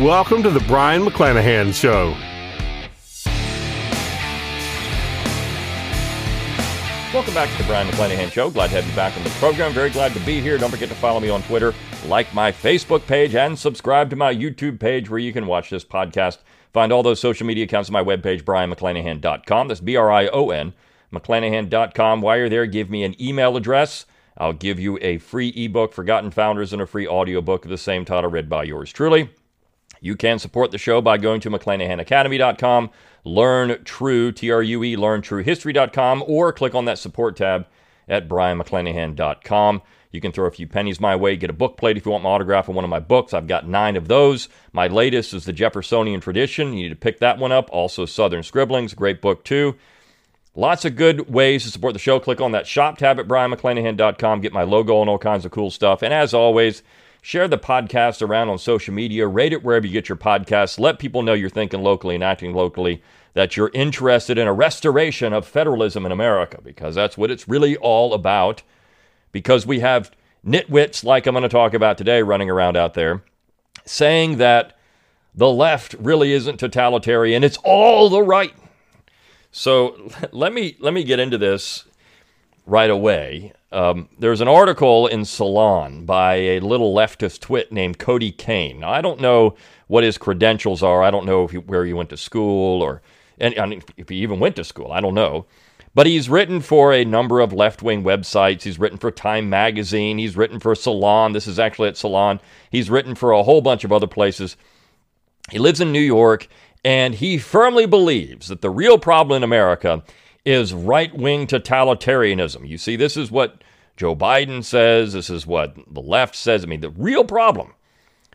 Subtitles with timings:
[0.00, 2.16] Welcome to the Brion McClanahan Show.
[7.14, 8.50] Welcome back to the Brion McClanahan Show.
[8.50, 9.72] Glad to have you back on the program.
[9.72, 10.58] Very glad to be here.
[10.58, 11.72] Don't forget to follow me on Twitter,
[12.08, 15.84] like my Facebook page, and subscribe to my YouTube page where you can watch this
[15.84, 16.38] podcast.
[16.72, 19.68] Find all those social media accounts on my webpage, brionmcclanahan.com.
[19.68, 20.72] That's B R I O N,
[21.12, 22.20] mcclanahan.com.
[22.20, 24.06] While you're there, give me an email address.
[24.36, 28.04] I'll give you a free ebook, Forgotten Founders, and a free audiobook of the same
[28.04, 29.30] title read by yours truly.
[30.04, 32.90] You can support the show by going to McClanahanacademy.com,
[33.24, 37.66] learn true, T R U E, learntruehistory.com, or click on that support tab
[38.06, 39.80] at BrionMcClanahan.com.
[40.12, 42.22] You can throw a few pennies my way, get a book plate if you want
[42.22, 43.32] my autograph on one of my books.
[43.32, 44.50] I've got nine of those.
[44.74, 46.74] My latest is The Jeffersonian Tradition.
[46.74, 47.70] You need to pick that one up.
[47.72, 49.74] Also, Southern Scribblings, great book too.
[50.54, 52.20] Lots of good ways to support the show.
[52.20, 55.70] Click on that shop tab at BrionMcClanahan.com, get my logo and all kinds of cool
[55.70, 56.02] stuff.
[56.02, 56.82] And as always,
[57.24, 60.78] Share the podcast around on social media, rate it wherever you get your podcasts.
[60.78, 65.32] Let people know you're thinking locally and acting locally, that you're interested in a restoration
[65.32, 68.62] of federalism in America, because that's what it's really all about.
[69.32, 70.10] Because we have
[70.46, 73.22] nitwits like I'm going to talk about today running around out there
[73.86, 74.76] saying that
[75.34, 78.52] the left really isn't totalitarian, it's all the right.
[79.50, 81.84] So let me let me get into this
[82.66, 83.52] right away.
[83.72, 88.80] Um, there's an article in Salon by a little leftist twit named Cody Cain.
[88.80, 89.56] Now, I don't know
[89.88, 91.02] what his credentials are.
[91.02, 93.02] I don't know he, where he went to school or
[93.38, 94.92] and, if he even went to school.
[94.92, 95.46] I don't know.
[95.94, 98.62] But he's written for a number of left wing websites.
[98.62, 100.18] He's written for Time Magazine.
[100.18, 101.32] He's written for Salon.
[101.32, 102.40] This is actually at Salon.
[102.70, 104.56] He's written for a whole bunch of other places.
[105.50, 106.48] He lives in New York,
[106.84, 110.02] and he firmly believes that the real problem in America
[110.44, 112.68] is right wing totalitarianism.
[112.68, 113.62] You see, this is what
[113.96, 116.64] Joe Biden says, this is what the left says.
[116.64, 117.74] I mean, the real problem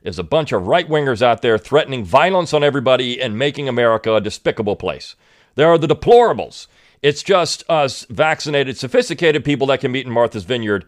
[0.04, 4.16] is a bunch of right wingers out there threatening violence on everybody and making America
[4.16, 5.16] a despicable place.
[5.56, 6.68] There are the deplorables.
[7.02, 10.86] It's just us vaccinated, sophisticated people that can meet in Martha's Vineyard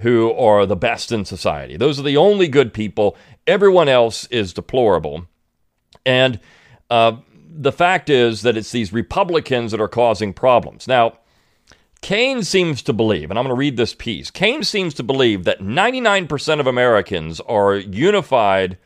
[0.00, 1.76] who are the best in society.
[1.76, 3.16] Those are the only good people.
[3.46, 5.26] Everyone else is deplorable.
[6.06, 6.40] And
[6.88, 7.18] uh,
[7.52, 10.86] the fact is that it's these Republicans that are causing problems.
[10.86, 11.18] Now,
[12.00, 15.44] Cain seems to believe, and I'm going to read this piece Cain seems to believe
[15.44, 18.78] that 99% of Americans are unified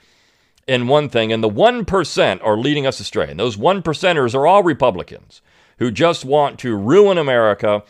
[0.66, 3.30] in one thing, and the 1% are leading us astray.
[3.30, 5.42] And those 1%ers are all Republicans
[5.78, 7.82] who just want to ruin America,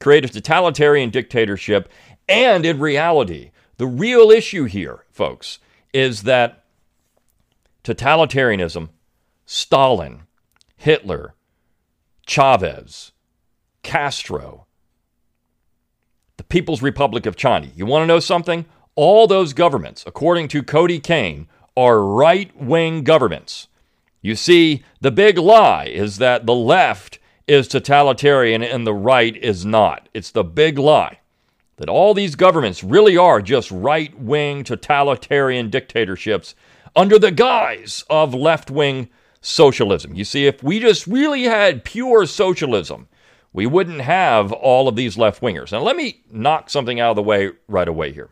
[0.00, 1.90] create a totalitarian dictatorship,
[2.28, 5.58] and in reality, the real issue here, folks,
[5.92, 6.64] is that
[7.84, 8.88] totalitarianism,
[9.46, 10.22] Stalin,
[10.76, 11.34] Hitler,
[12.26, 13.12] Chavez,
[13.82, 14.66] Castro,
[16.36, 17.68] the People's Republic of China.
[17.74, 18.64] You want to know something?
[18.94, 23.68] All those governments, according to Cody Cain, are right wing governments.
[24.20, 29.64] You see, the big lie is that the left is totalitarian and the right is
[29.66, 30.08] not.
[30.14, 31.18] It's the big lie
[31.76, 36.54] that all these governments really are just right wing totalitarian dictatorships
[36.94, 39.08] under the guise of left wing
[39.42, 40.14] socialism.
[40.14, 43.08] You see, if we just really had pure socialism,
[43.52, 45.72] we wouldn't have all of these left wingers.
[45.72, 48.30] Now, let me knock something out of the way right away here.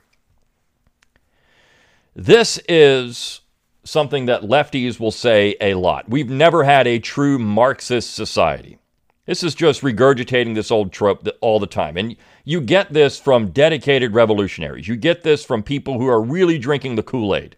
[2.16, 3.42] This is
[3.84, 6.08] something that lefties will say a lot.
[6.08, 8.78] We've never had a true Marxist society.
[9.26, 11.96] This is just regurgitating this old trope all the time.
[11.96, 14.88] And you get this from dedicated revolutionaries.
[14.88, 17.56] You get this from people who are really drinking the Kool Aid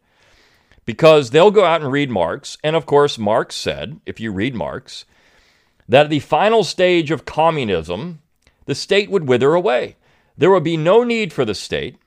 [0.84, 2.58] because they'll go out and read Marx.
[2.62, 5.04] And of course, Marx said, if you read Marx,
[5.88, 8.20] that at the final stage of communism,
[8.66, 9.96] the state would wither away.
[10.36, 11.98] There would be no need for the state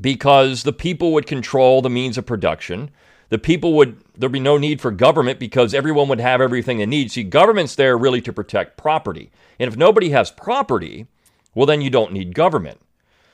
[0.00, 2.90] because the people would control the means of production.
[3.30, 6.86] The people would, there'd be no need for government because everyone would have everything they
[6.86, 7.10] need.
[7.10, 9.30] See, government's there really to protect property.
[9.58, 11.06] And if nobody has property,
[11.54, 12.80] well, then you don't need government.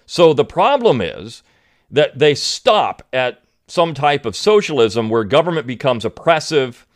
[0.06, 1.42] So the problem is
[1.90, 3.41] that they stop at
[3.72, 6.86] some type of socialism where government becomes oppressive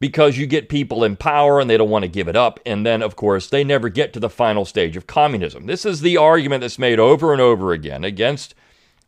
[0.00, 2.58] because you get people in power and they don't want to give it up.
[2.64, 5.66] And then, of course, they never get to the final stage of communism.
[5.66, 8.54] This is the argument that's made over and over again against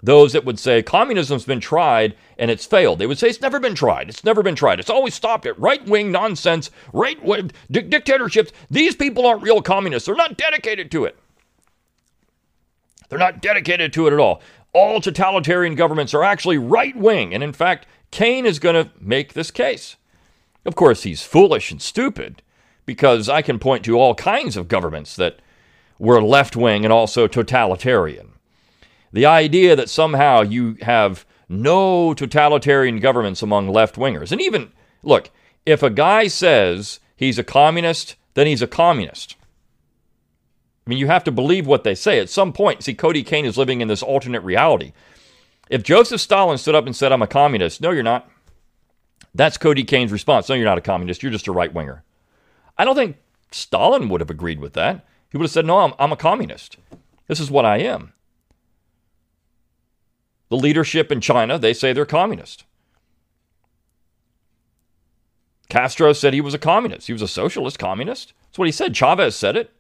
[0.03, 2.99] those that would say communism's been tried and it's failed.
[2.99, 4.11] They would say it's never been tried.
[4.11, 4.81] It's never been tried.
[4.81, 8.53] It's always stopped at right wing nonsense, right wing di- dictatorships.
[8.71, 10.05] These people aren't real communists.
[10.05, 11.19] They're not dedicated to it.
[13.09, 14.41] They're not dedicated to it at all.
[14.73, 17.35] All totalitarian governments are actually right wing.
[17.35, 19.97] And in fact, Cain is going to make this case.
[20.65, 22.43] Of course, he's foolish and stupid
[22.87, 25.41] because I can point to all kinds of governments that
[25.99, 28.33] were left wing and also totalitarian.
[29.13, 34.73] The idea that somehow you have no totalitarian governments among left wingers, and even,
[35.03, 35.31] look,
[35.67, 39.37] if a guy says he's a communist, then he's a communist.
[40.91, 42.19] I mean, you have to believe what they say.
[42.19, 44.93] At some point, see, Cody Cain is living in this alternate reality.
[45.69, 48.29] If Joseph Stalin stood up and said, I'm a communist, no, you're not.
[49.33, 50.49] That's Cody Cain's response.
[50.49, 51.23] No, you're not a communist.
[51.23, 52.03] You're just a right winger.
[52.77, 53.19] I don't think
[53.53, 55.07] Stalin would have agreed with that.
[55.31, 56.77] He would have said, No, I'm, I'm a communist.
[57.29, 58.13] This is what I am.
[60.49, 62.65] The leadership in China, they say they're communist.
[65.69, 67.07] Castro said he was a communist.
[67.07, 68.33] He was a socialist communist.
[68.49, 68.93] That's what he said.
[68.93, 69.73] Chavez said it.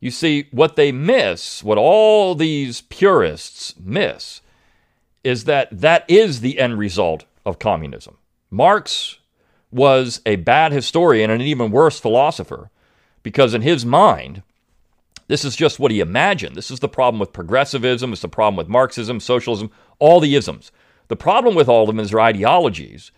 [0.00, 4.40] You see, what they miss, what all these purists miss,
[5.22, 8.18] is that that is the end result of communism.
[8.50, 9.18] Marx
[9.70, 12.70] was a bad historian and an even worse philosopher
[13.22, 14.42] because, in his mind,
[15.26, 16.54] this is just what he imagined.
[16.54, 20.70] This is the problem with progressivism, it's the problem with Marxism, socialism, all the isms.
[21.08, 23.10] The problem with all of them is their ideologies.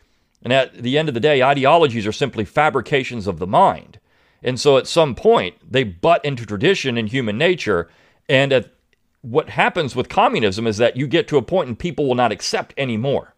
[0.43, 3.99] And at the end of the day, ideologies are simply fabrications of the mind.
[4.43, 7.89] And so at some point, they butt into tradition and human nature.
[8.29, 8.71] And at,
[9.23, 12.33] what happens with communism is that you get to a point and people will not
[12.33, 13.35] accept anymore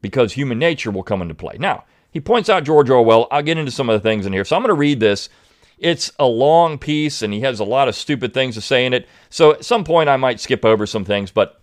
[0.00, 1.56] because human nature will come into play.
[1.58, 3.28] Now, he points out George Orwell.
[3.30, 4.44] I'll get into some of the things in here.
[4.44, 5.28] So I'm going to read this.
[5.78, 8.92] It's a long piece and he has a lot of stupid things to say in
[8.92, 9.06] it.
[9.30, 11.60] So at some point I might skip over some things, but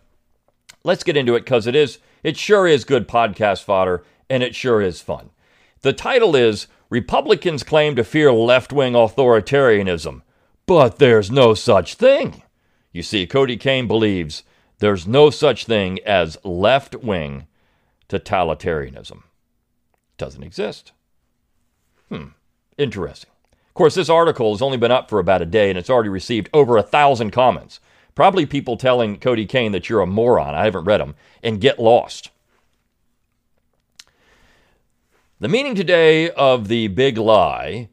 [0.84, 4.56] let's get into it because it is it sure is good podcast fodder and it
[4.56, 5.32] sure is fun.
[5.82, 10.22] The title is Republicans claim to fear left-wing authoritarianism,
[10.66, 12.44] but there's no such thing.
[12.92, 14.44] You see, Cody Cain believes
[14.80, 17.48] there's no such thing as left-wing
[18.10, 19.24] totalitarianism.
[20.18, 20.92] Doesn't exist.
[22.10, 22.28] Hmm,
[22.78, 23.32] interesting.
[23.52, 26.10] Of course, this article has only been up for about a day and it's already
[26.10, 27.80] received over a thousand comments.
[28.14, 30.56] Probably people telling Cody Cain that you're a moron.
[30.56, 31.16] I haven't read them.
[31.44, 32.30] And get lost.
[35.46, 37.90] The meaning today of the big lie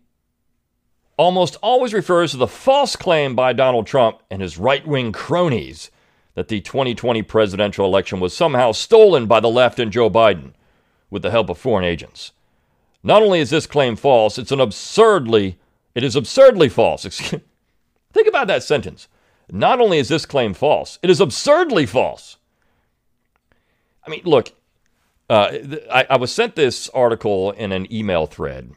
[1.19, 5.91] almost always refers to the false claim by Donald Trump and his right wing cronies
[6.35, 10.55] that the 2020 presidential election was somehow stolen by the left and Joe Biden
[11.11, 12.33] with the help of foreign agents.
[13.03, 15.59] Not only is this claim false, it's an absurdly
[15.95, 17.05] it is absurdly false.
[18.15, 19.09] Think about that sentence.
[19.51, 22.39] Not only is this claim false, it is absurdly false.
[24.07, 24.53] I mean, look,
[25.33, 25.51] uh,
[25.91, 28.73] I, I was sent this article in an email thread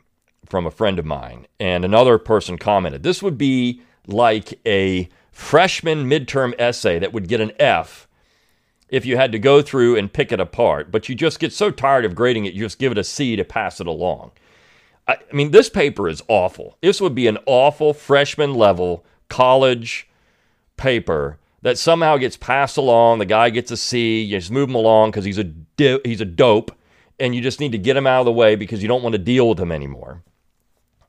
[0.45, 3.03] from a friend of mine, and another person commented.
[3.03, 8.07] This would be like a freshman midterm essay that would get an F
[8.87, 11.71] if you had to go through and pick it apart, but you just get so
[11.71, 14.31] tired of grading it, you just give it a C to pass it along.
[15.09, 16.77] I, I mean, this paper is awful.
[16.81, 20.07] This would be an awful freshman level college
[20.77, 23.17] paper that somehow gets passed along.
[23.17, 24.21] The guy gets a C.
[24.21, 26.71] You just move him along because he's a he's a dope,
[27.19, 29.13] and you just need to get him out of the way because you don't want
[29.13, 30.21] to deal with him anymore.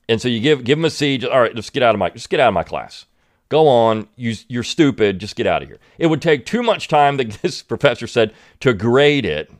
[0.08, 1.18] And so you give give him a C.
[1.18, 3.04] Just, all right, just get out of my just get out of my class.
[3.50, 4.08] Go on.
[4.16, 5.18] You, you're stupid.
[5.18, 5.78] Just get out of here.
[5.98, 9.52] It would take too much time, that this professor said, to grade it.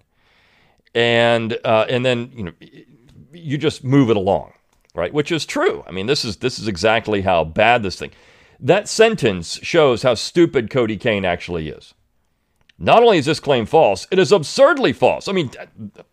[0.94, 2.52] And, uh, and then, you know,
[3.32, 4.54] you just move it along,
[4.94, 5.12] right?
[5.12, 5.84] Which is true.
[5.86, 8.10] I mean, this is, this is exactly how bad this thing.
[8.58, 11.94] That sentence shows how stupid Cody Cain actually is.
[12.78, 15.28] Not only is this claim false, it is absurdly false.
[15.28, 15.50] I mean,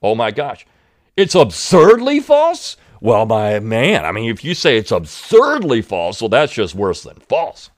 [0.01, 0.65] oh my gosh.
[1.15, 2.77] It's absurdly false?
[2.99, 7.03] Well, my man, I mean, if you say it's absurdly false, well, that's just worse
[7.03, 7.69] than false.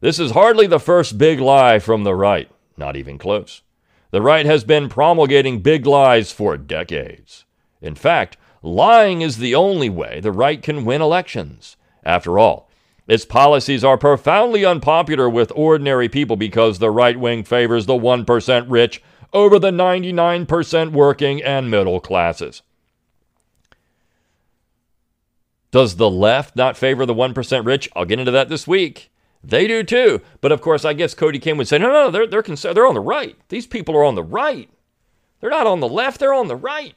[0.00, 3.62] This is hardly the first big lie from the right, not even close.
[4.10, 7.44] The right has been promulgating big lies for decades.
[7.80, 11.76] In fact, lying is the only way the right can win elections.
[12.04, 12.67] After all,
[13.08, 18.66] its policies are profoundly unpopular with ordinary people because the right wing favors the 1%
[18.68, 22.62] rich over the 99% working and middle classes.
[25.70, 27.88] Does the left not favor the 1% rich?
[27.96, 29.10] I'll get into that this week.
[29.42, 30.20] They do too.
[30.40, 32.86] But of course, I guess Cody Cain would say, no, no, they're, they're, cons- they're
[32.86, 33.36] on the right.
[33.48, 34.68] These people are on the right.
[35.40, 36.94] They're not on the left, they're on the right.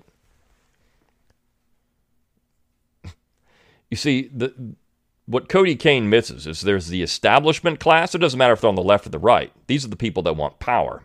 [3.90, 4.54] You see, the,
[5.32, 8.14] what Cody Cain misses is there's the establishment class.
[8.14, 9.52] It doesn't matter if they're on the left or the right.
[9.68, 11.04] These are the people that want power.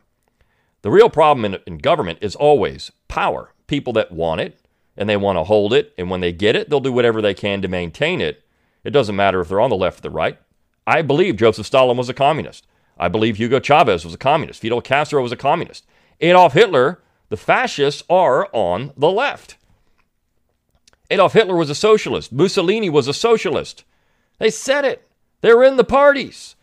[0.83, 3.53] The real problem in, in government is always power.
[3.69, 4.61] People that want it
[4.97, 7.35] and they want to hold it, and when they get it, they'll do whatever they
[7.35, 8.43] can to maintain it.
[8.83, 10.39] It doesn't matter if they're on the left or the right.
[10.87, 12.67] I believe Joseph Stalin was a communist.
[12.99, 14.61] I believe Hugo Chavez was a communist.
[14.61, 15.85] Fidel Castro was a communist.
[16.21, 19.57] Adolf Hitler, the fascists are on the left.
[21.11, 22.33] Adolf Hitler was a socialist.
[22.33, 23.85] Mussolini was a socialist.
[24.39, 25.09] They said it.
[25.41, 26.57] They were in the parties.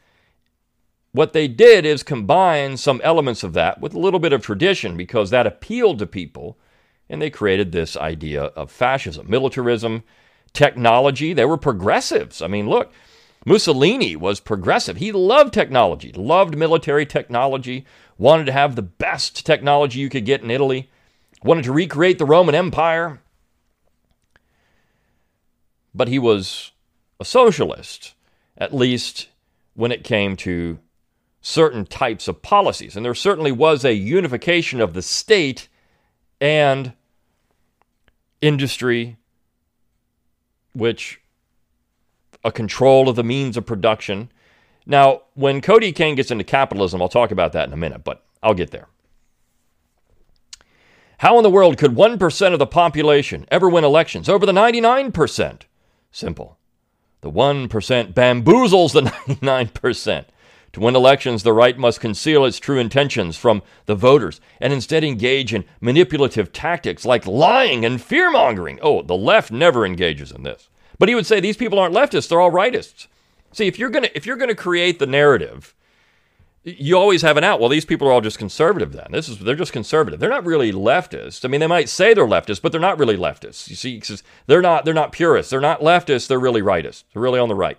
[1.11, 4.97] What they did is combine some elements of that with a little bit of tradition
[4.97, 6.57] because that appealed to people,
[7.07, 10.03] and they created this idea of fascism, militarism,
[10.53, 11.33] technology.
[11.33, 12.41] They were progressives.
[12.41, 12.91] I mean, look,
[13.45, 14.97] Mussolini was progressive.
[14.97, 17.85] He loved technology, loved military technology,
[18.17, 20.89] wanted to have the best technology you could get in Italy,
[21.43, 23.21] wanted to recreate the Roman Empire.
[25.93, 26.72] But he was
[27.23, 28.15] a socialist,
[28.57, 29.29] at least
[29.75, 30.77] when it came to
[31.41, 32.97] certain types of policies.
[32.97, 35.69] And there certainly was a unification of the state
[36.41, 36.91] and
[38.41, 39.15] industry,
[40.73, 41.21] which
[42.43, 44.29] a control of the means of production.
[44.85, 48.25] Now, when Cody Cain gets into capitalism, I'll talk about that in a minute, but
[48.43, 48.89] I'll get there.
[51.19, 55.61] How in the world could 1% of the population ever win elections over the 99%?
[56.11, 56.57] Simple.
[57.23, 57.69] The 1%
[58.13, 59.01] bamboozles the
[59.33, 60.25] 99%.
[60.73, 65.05] To win elections, the right must conceal its true intentions from the voters and instead
[65.05, 68.77] engage in manipulative tactics like lying and fear mongering.
[68.81, 70.67] Oh, the left never engages in this.
[70.99, 73.07] But he would say these people aren't leftists, they're all rightists.
[73.53, 75.73] See, if you're gonna if you're gonna create the narrative,
[76.63, 77.59] you always have an out.
[77.59, 79.07] Well, these people are all just conservative then.
[79.11, 80.19] This is they're just conservative.
[80.19, 81.43] They're not really leftist.
[81.43, 83.69] I mean, they might say they're leftists, but they're not really leftists.
[83.69, 84.01] You see,
[84.47, 85.49] they're not they're not purists.
[85.49, 86.27] They're not leftists.
[86.27, 87.03] They're really rightists.
[87.13, 87.77] They're really on the right.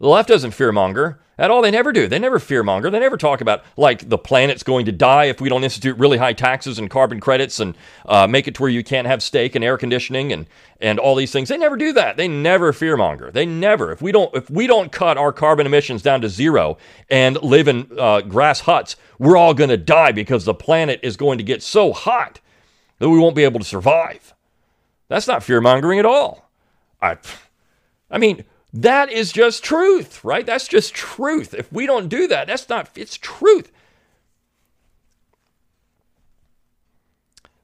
[0.00, 1.62] The left doesn't fearmonger at all.
[1.62, 2.06] They never do.
[2.08, 2.90] They never fearmonger.
[2.90, 6.18] They never talk about like the planet's going to die if we don't institute really
[6.18, 9.54] high taxes and carbon credits and uh, make it to where you can't have steak
[9.54, 10.46] and air conditioning and
[10.80, 11.48] and all these things.
[11.48, 12.16] They never do that.
[12.16, 13.32] They never fearmonger.
[13.32, 13.92] They never.
[13.92, 16.76] If we don't if we don't cut our carbon emissions down to zero
[17.08, 21.16] and live in uh, grass huts, we're all going to die because the planet is
[21.16, 22.40] going to get so hot
[22.98, 24.34] that we won't be able to survive.
[25.08, 26.50] That's not fearmongering at all.
[27.00, 27.18] I,
[28.10, 30.44] I mean that is just truth, right?
[30.44, 31.54] That's just truth.
[31.54, 33.70] If we don't do that, that's not, it's truth.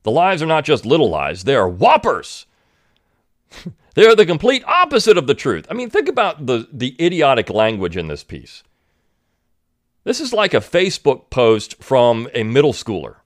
[0.05, 2.47] The lies are not just little lies, they are whoppers.
[3.95, 5.67] they are the complete opposite of the truth.
[5.69, 8.63] I mean, think about the, the idiotic language in this piece.
[10.05, 13.17] This is like a Facebook post from a middle schooler.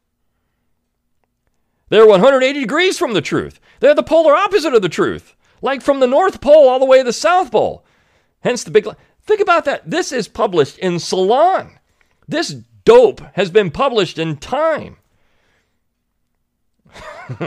[1.90, 3.60] They're 180 degrees from the truth.
[3.80, 6.98] They're the polar opposite of the truth like from the North Pole all the way
[6.98, 7.84] to the South Pole.
[8.40, 8.86] Hence the big.
[9.22, 9.88] Think about that.
[9.88, 11.78] This is published in Salon.
[12.28, 14.96] This dope has been published in Time.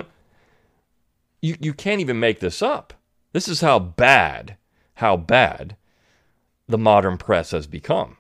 [1.42, 2.94] you, you can't even make this up.
[3.34, 4.58] This is how bad,
[4.96, 5.76] how bad
[6.68, 8.18] the modern press has become.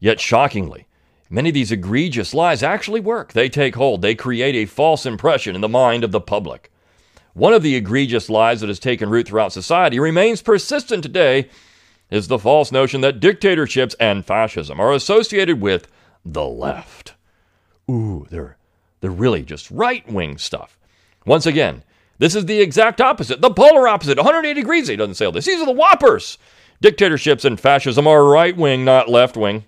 [0.00, 0.86] Yet, shockingly,
[1.30, 3.32] many of these egregious lies actually work.
[3.32, 6.70] They take hold, they create a false impression in the mind of the public.
[7.34, 11.48] One of the egregious lies that has taken root throughout society remains persistent today
[12.08, 15.88] is the false notion that dictatorships and fascism are associated with
[16.24, 17.14] the left.
[17.90, 18.56] Ooh, they're
[19.00, 20.78] they're really just right-wing stuff.
[21.26, 21.82] Once again,
[22.18, 24.88] this is the exact opposite, the polar opposite, 180 degrees.
[24.88, 25.44] He doesn't say all this.
[25.44, 26.38] These are the whoppers.
[26.80, 29.64] Dictatorships and fascism are right-wing, not left-wing.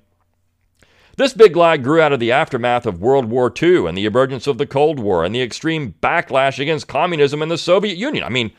[1.17, 4.47] This big lie grew out of the aftermath of World War II and the emergence
[4.47, 8.23] of the Cold War and the extreme backlash against communism in the Soviet Union.
[8.23, 8.53] I mean,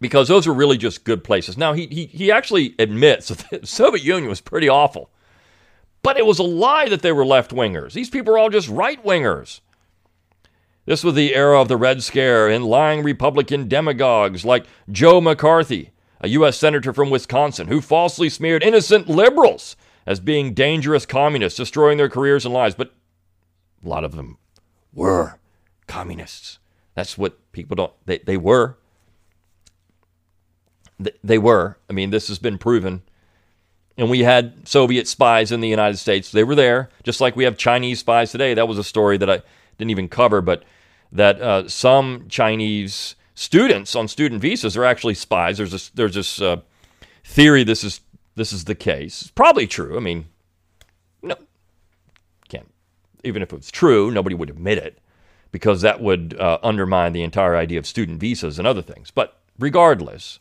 [0.00, 1.56] because those are really just good places.
[1.56, 5.10] Now, he, he, he actually admits that the Soviet Union was pretty awful.
[6.02, 7.92] But it was a lie that they were left wingers.
[7.92, 9.60] These people are all just right wingers.
[10.84, 15.90] This was the era of the Red Scare and lying Republican demagogues like Joe McCarthy,
[16.20, 16.58] a U.S.
[16.58, 22.44] Senator from Wisconsin, who falsely smeared innocent liberals as being dangerous communists, destroying their careers
[22.44, 22.74] and lives.
[22.74, 22.92] But
[23.84, 24.38] a lot of them
[24.92, 25.38] were
[25.86, 26.58] communists.
[26.94, 28.76] That's what people don't, they, they were.
[30.98, 31.78] They, they were.
[31.88, 33.02] I mean, this has been proven.
[33.96, 36.32] And we had Soviet spies in the United States.
[36.32, 38.54] They were there, just like we have Chinese spies today.
[38.54, 39.42] That was a story that I
[39.78, 40.64] didn't even cover, but
[41.10, 45.58] that uh, some Chinese students on student visas are actually spies.
[45.58, 46.60] There's this, there's this uh,
[47.24, 48.00] theory this is
[48.34, 49.22] this is the case.
[49.22, 49.96] It's probably true.
[49.96, 50.26] I mean,
[51.22, 51.36] no,
[52.48, 52.72] can't.
[53.24, 54.98] Even if it was true, nobody would admit it
[55.50, 59.10] because that would uh, undermine the entire idea of student visas and other things.
[59.10, 60.40] But regardless,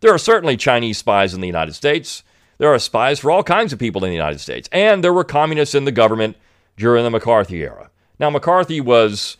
[0.00, 2.22] there are certainly Chinese spies in the United States.
[2.58, 4.68] There are spies for all kinds of people in the United States.
[4.70, 6.36] And there were communists in the government
[6.76, 7.90] during the McCarthy era.
[8.18, 9.36] Now, McCarthy was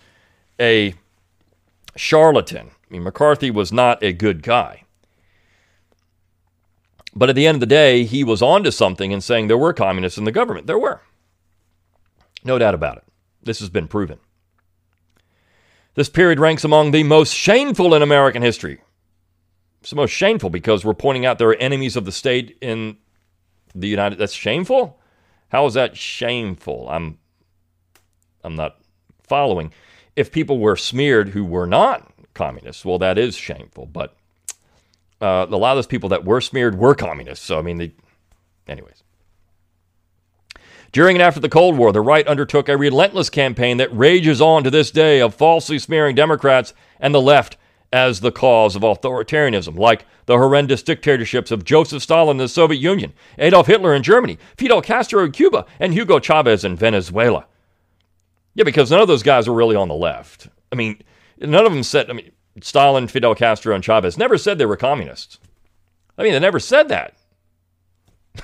[0.60, 0.94] a
[1.94, 2.70] charlatan.
[2.70, 4.82] I mean, McCarthy was not a good guy.
[7.14, 9.72] But at the end of the day, he was onto something in saying there were
[9.72, 10.66] communists in the government.
[10.66, 11.02] There were.
[12.44, 13.04] No doubt about it.
[13.42, 14.18] This has been proven.
[15.94, 18.80] This period ranks among the most shameful in American history.
[19.80, 22.96] It's the most shameful because we're pointing out there are enemies of the state in
[23.74, 24.98] the United That's shameful?
[25.48, 26.88] How is that shameful?
[26.88, 27.18] I'm
[28.44, 28.78] I'm not
[29.22, 29.72] following.
[30.16, 33.86] If people were smeared who were not communists, well, that is shameful.
[33.86, 34.16] But
[35.22, 37.46] uh, a lot of those people that were smeared were communists.
[37.46, 37.92] So, I mean, they,
[38.66, 39.02] anyways.
[40.90, 44.62] During and after the Cold War, the right undertook a relentless campaign that rages on
[44.64, 47.56] to this day of falsely smearing Democrats and the left
[47.92, 52.80] as the cause of authoritarianism, like the horrendous dictatorships of Joseph Stalin in the Soviet
[52.80, 57.46] Union, Adolf Hitler in Germany, Fidel Castro in Cuba, and Hugo Chavez in Venezuela.
[58.54, 60.48] Yeah, because none of those guys were really on the left.
[60.70, 61.02] I mean,
[61.38, 64.76] none of them said, I mean, Stalin, Fidel Castro, and Chavez never said they were
[64.76, 65.38] communists.
[66.18, 67.14] I mean, they never said that.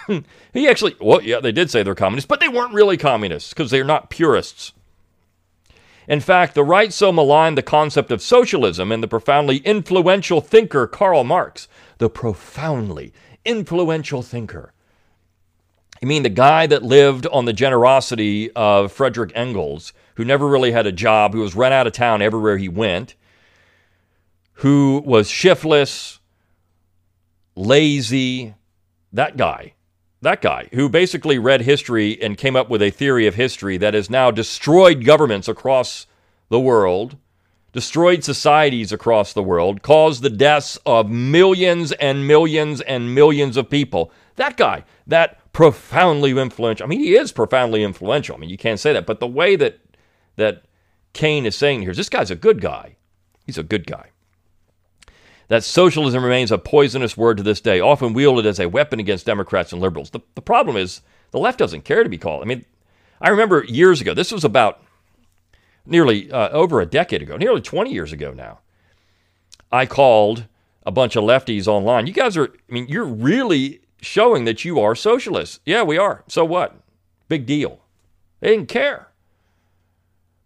[0.53, 3.71] he actually, well, yeah, they did say they're communists, but they weren't really communists because
[3.71, 4.73] they're not purists.
[6.07, 10.87] In fact, the right so maligned the concept of socialism and the profoundly influential thinker
[10.87, 13.13] Karl Marx, the profoundly
[13.45, 14.73] influential thinker.
[16.01, 20.73] You mean the guy that lived on the generosity of Frederick Engels, who never really
[20.73, 23.15] had a job, who was run out of town everywhere he went,
[24.59, 26.21] who was shiftless,
[27.55, 28.55] lazy,
[29.13, 29.75] that guy
[30.21, 33.95] that guy who basically read history and came up with a theory of history that
[33.95, 36.07] has now destroyed governments across
[36.49, 37.17] the world,
[37.73, 43.71] destroyed societies across the world, caused the deaths of millions and millions and millions of
[43.71, 44.11] people.
[44.37, 46.85] That guy, that profoundly influential.
[46.85, 48.35] I mean, he is profoundly influential.
[48.35, 49.81] I mean, you can't say that, but the way that
[50.37, 50.65] that
[51.13, 52.97] Cain is saying here is this guy's a good guy.
[53.45, 54.11] He's a good guy
[55.49, 59.27] that socialism remains a poisonous word to this day, often wielded as a weapon against
[59.27, 60.11] Democrats and liberals.
[60.11, 62.43] The, the problem is the left doesn't care to be called.
[62.43, 62.65] I mean,
[63.21, 64.83] I remember years ago, this was about
[65.87, 68.61] nearly uh, over a decade ago, nearly 20 years ago now.
[69.73, 70.45] I called
[70.85, 72.07] a bunch of lefties online.
[72.07, 75.61] You guys are, I mean, you're really showing that you are socialists.
[75.65, 76.25] Yeah, we are.
[76.29, 76.77] So what?
[77.29, 77.81] Big deal.
[78.41, 79.09] They didn't care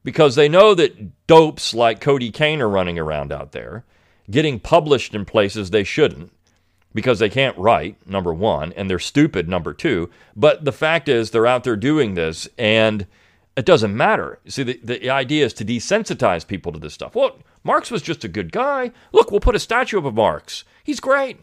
[0.04, 3.84] because they know that dopes like Cody Cain are running around out there
[4.32, 6.32] getting published in places they shouldn't
[6.94, 10.10] because they can't write, number one, and they're stupid, number two.
[10.36, 13.06] But the fact is, they're out there doing this, and
[13.56, 14.38] it doesn't matter.
[14.46, 17.14] See, the, the idea is to desensitize people to this stuff.
[17.14, 18.90] Well, Marx was just a good guy.
[19.12, 20.64] Look, we'll put a statue up of Marx.
[20.84, 21.38] He's great.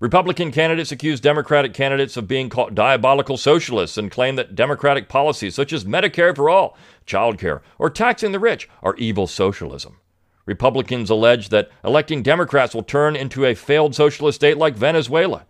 [0.00, 5.54] Republican candidates accuse Democratic candidates of being called diabolical socialists and claim that Democratic policies
[5.54, 6.74] such as Medicare for all,
[7.10, 9.98] child care, or taxing the rich are evil socialism.
[10.46, 15.44] Republicans allege that electing Democrats will turn into a failed socialist state like Venezuela.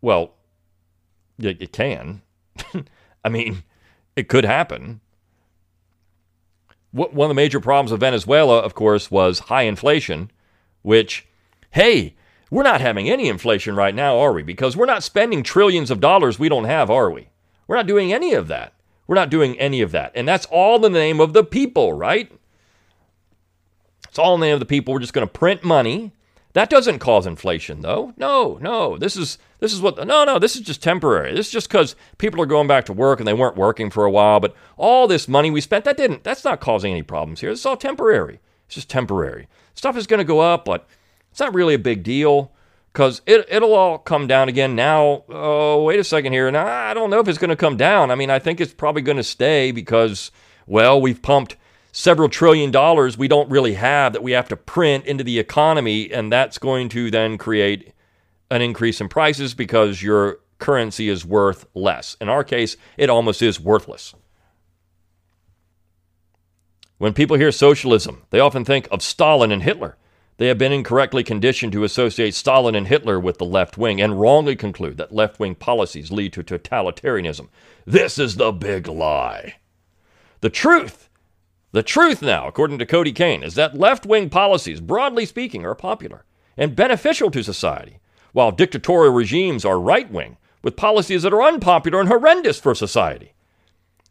[0.00, 0.34] Well,
[1.38, 2.22] it can.
[3.24, 3.62] I mean,
[4.16, 5.00] it could happen.
[6.90, 10.30] One of the major problems of Venezuela, of course, was high inflation,
[10.82, 11.26] which,
[11.70, 12.16] hey,
[12.50, 14.42] we're not having any inflation right now, are we?
[14.42, 17.28] Because we're not spending trillions of dollars we don't have, are we?
[17.66, 18.72] We're not doing any of that.
[19.08, 20.12] We're not doing any of that.
[20.14, 22.30] And that's all the name of the people, right?
[24.08, 24.94] It's all in the name of the people.
[24.94, 26.12] We're just going to print money.
[26.52, 28.12] That doesn't cause inflation, though.
[28.16, 28.98] No, no.
[28.98, 29.96] This is this is what.
[30.06, 30.38] No, no.
[30.38, 31.34] This is just temporary.
[31.34, 34.04] This is just because people are going back to work and they weren't working for
[34.04, 34.40] a while.
[34.40, 36.24] But all this money we spent, that didn't.
[36.24, 37.50] That's not causing any problems here.
[37.50, 38.40] It's all temporary.
[38.66, 39.48] It's just temporary.
[39.74, 40.86] Stuff is going to go up, but
[41.30, 42.52] it's not really a big deal
[42.98, 45.22] because it, it'll all come down again now.
[45.28, 46.50] Oh, wait a second here.
[46.50, 48.10] Now, I don't know if it's going to come down.
[48.10, 50.32] I mean, I think it's probably going to stay because,
[50.66, 51.54] well, we've pumped
[51.92, 56.12] several trillion dollars we don't really have that we have to print into the economy,
[56.12, 57.92] and that's going to then create
[58.50, 62.16] an increase in prices because your currency is worth less.
[62.20, 64.12] In our case, it almost is worthless.
[66.96, 69.96] When people hear socialism, they often think of Stalin and Hitler.
[70.38, 74.20] They have been incorrectly conditioned to associate Stalin and Hitler with the left wing and
[74.20, 77.48] wrongly conclude that left wing policies lead to totalitarianism.
[77.84, 79.56] This is the big lie.
[80.40, 81.08] The truth,
[81.72, 85.74] the truth now, according to Cody Cain, is that left wing policies, broadly speaking, are
[85.74, 86.24] popular
[86.56, 87.98] and beneficial to society,
[88.32, 93.32] while dictatorial regimes are right wing with policies that are unpopular and horrendous for society.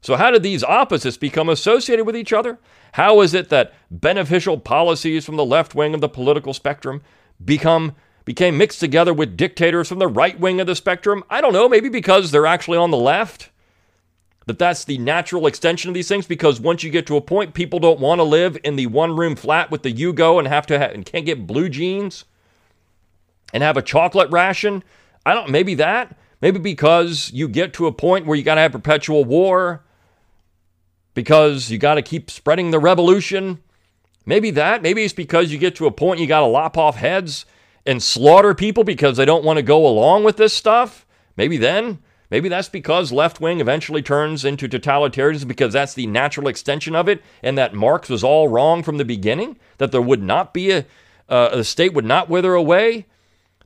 [0.01, 2.59] So, how did these opposites become associated with each other?
[2.93, 7.01] How is it that beneficial policies from the left wing of the political spectrum
[7.43, 7.95] become
[8.25, 11.23] became mixed together with dictators from the right wing of the spectrum?
[11.29, 13.49] I don't know, maybe because they're actually on the left.
[14.47, 17.53] That that's the natural extension of these things because once you get to a point
[17.53, 20.65] people don't want to live in the one room flat with the Yugo and have
[20.67, 22.23] to have, and can't get blue jeans
[23.53, 24.83] and have a chocolate ration.
[25.25, 26.17] I don't maybe that.
[26.41, 29.83] Maybe because you get to a point where you got to have perpetual war
[31.17, 33.57] because you got to keep spreading the revolution.
[34.27, 34.83] Maybe that.
[34.83, 37.43] Maybe it's because you get to a point you got to lop off heads
[37.87, 41.07] and slaughter people because they don't want to go along with this stuff.
[41.35, 41.97] Maybe then.
[42.29, 47.09] Maybe that's because left wing eventually turns into totalitarianism because that's the natural extension of
[47.09, 49.57] it, and that Marx was all wrong from the beginning.
[49.79, 50.85] That there would not be a
[51.27, 53.07] uh, the state would not wither away.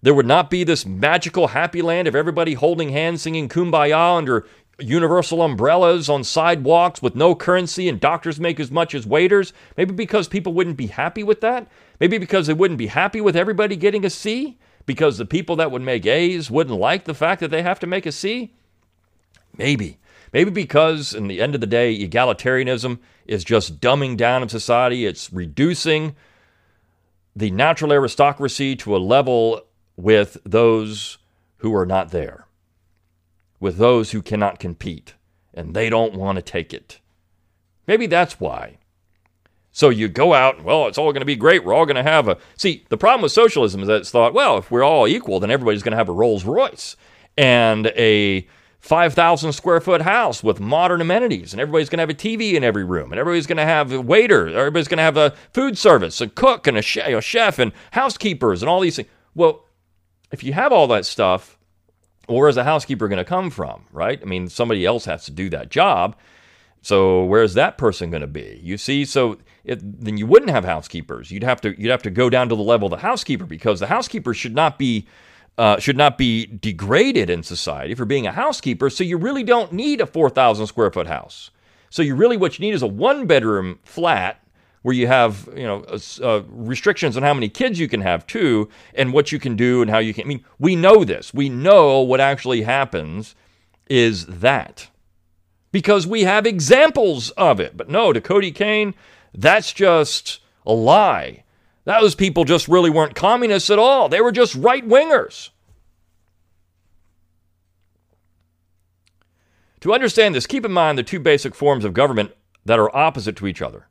[0.02, 4.48] There would not be this magical happy land of everybody holding hands, singing "Kumbaya" under
[4.82, 9.54] universal umbrellas on sidewalks with no currency and doctors make as much as waiters.
[9.78, 11.68] Maybe because people wouldn't be happy with that.
[12.00, 14.58] Maybe because they wouldn't be happy with everybody getting a C.
[14.86, 17.88] Because the people that would make A's wouldn't like the fact that they have to
[17.88, 18.54] make a C.
[19.58, 20.00] Maybe.
[20.34, 25.06] Maybe because, in the end of the day, egalitarianism is just dumbing down of society.
[25.06, 26.16] It's reducing
[27.36, 29.62] the natural aristocracy to a level
[29.98, 31.18] with those
[31.58, 32.48] who are not there
[33.62, 35.14] with those who cannot compete,
[35.54, 37.00] and they don't want to take it.
[37.88, 38.80] Maybe that's why.
[39.72, 41.64] So you go out, well, it's all going to be great.
[41.64, 42.38] We're all going to have a.
[42.58, 45.52] See, the problem with socialism is that it's thought, well, if we're all equal, then
[45.52, 46.98] everybody's going to have a Rolls Royce
[47.38, 48.46] and a
[48.80, 52.64] 5,000 square foot house with modern amenities, and everybody's going to have a TV in
[52.64, 55.78] every room, and everybody's going to have a waiter, everybody's going to have a food
[55.78, 59.08] service, a cook, and a chef, and housekeepers, and all these things.
[59.36, 59.66] Well,
[60.32, 61.60] if you have all that stuff,
[62.28, 64.20] where is a housekeeper going to come from, right?
[64.22, 66.16] I mean, somebody else has to do that job.
[66.82, 68.60] So where's that person going to be?
[68.64, 71.30] You see, so it, then you wouldn't have housekeepers.
[71.32, 73.80] You'd have to you'd have to go down to the level of the housekeeper because
[73.80, 75.08] the housekeeper should not be
[75.58, 78.90] uh, should not be degraded in society for being a housekeeper.
[78.90, 81.52] So you really don't need a four thousand square foot house.
[81.92, 84.41] So you really what you need is a one bedroom flat
[84.82, 85.86] where you have you know
[86.22, 89.82] uh, restrictions on how many kids you can have too, and what you can do
[89.82, 90.26] and how you can.
[90.26, 91.34] I mean, we know this.
[91.34, 93.36] We know what actually happens
[93.90, 94.90] is that
[95.72, 97.78] because we have examples of it.
[97.78, 98.94] But no, to Cody Cain,
[99.34, 101.44] that's just a lie.
[101.84, 104.08] Those people just really weren't communists at all.
[104.08, 105.50] They were just right wingers.
[109.82, 112.32] To understand this, keep in mind the two basic forms of government
[112.66, 113.88] that are opposite to each other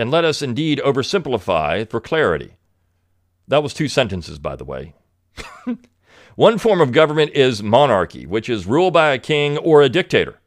[0.00, 2.54] and let us indeed oversimplify for clarity.
[3.46, 4.94] That was two sentences, by the way.
[6.36, 10.40] One form of government is monarchy, which is ruled by a king or a dictator.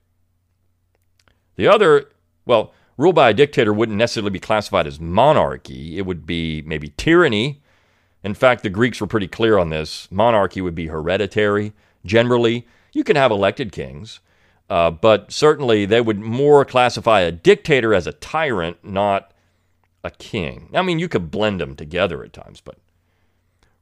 [1.55, 2.09] The other,
[2.47, 5.99] well, rule by a dictator wouldn't necessarily be classified as monarchy.
[5.99, 7.61] It would be maybe tyranny.
[8.23, 10.07] In fact, the Greeks were pretty clear on this.
[10.09, 11.73] Monarchy would be hereditary.
[12.03, 14.19] Generally, you can have elected kings,
[14.67, 19.29] uh, but certainly they would more classify a dictator as a tyrant, not
[20.03, 20.69] a king.
[20.73, 22.77] I mean, you could blend them together at times, but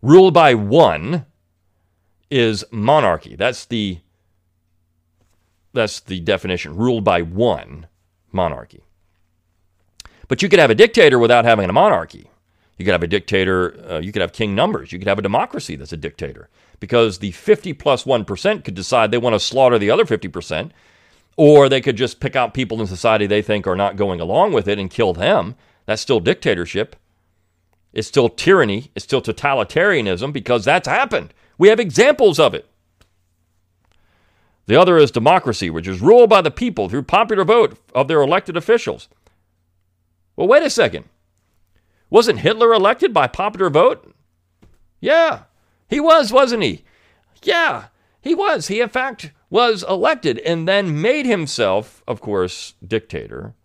[0.02, 1.26] rule by one
[2.30, 3.36] is monarchy.
[3.36, 4.00] That's the
[5.74, 6.76] that's the definition.
[6.76, 7.88] Ruled by one
[8.32, 8.84] monarchy.
[10.28, 12.30] But you could have a dictator without having a monarchy.
[12.78, 14.92] You could have a dictator, uh, you could have king numbers.
[14.92, 19.12] You could have a democracy that's a dictator because the 50 plus 1 could decide
[19.12, 20.72] they want to slaughter the other 50%,
[21.38, 24.54] or they could just pick out people in society they think are not going along
[24.54, 25.56] with it and kill them.
[25.92, 26.96] That's still dictatorship.
[27.92, 28.92] It's still tyranny.
[28.96, 31.34] It's still totalitarianism because that's happened.
[31.58, 32.66] We have examples of it.
[34.68, 38.22] The other is democracy, which is ruled by the people through popular vote of their
[38.22, 39.10] elected officials.
[40.38, 41.10] Well, wait a second.
[42.10, 44.16] Wasn't Hitler elected by popular vote?
[45.02, 45.42] Yeah,
[45.90, 46.86] he was, wasn't he?
[47.44, 47.88] Yeah,
[48.22, 48.70] he was.
[48.70, 53.56] He, in fact, was elected and then made himself, of course, dictator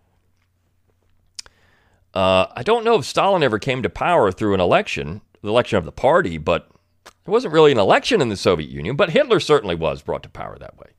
[2.16, 5.76] uh, I don't know if Stalin ever came to power through an election, the election
[5.76, 6.66] of the party, but
[7.04, 10.30] there wasn't really an election in the Soviet Union, but Hitler certainly was brought to
[10.30, 10.92] power that way.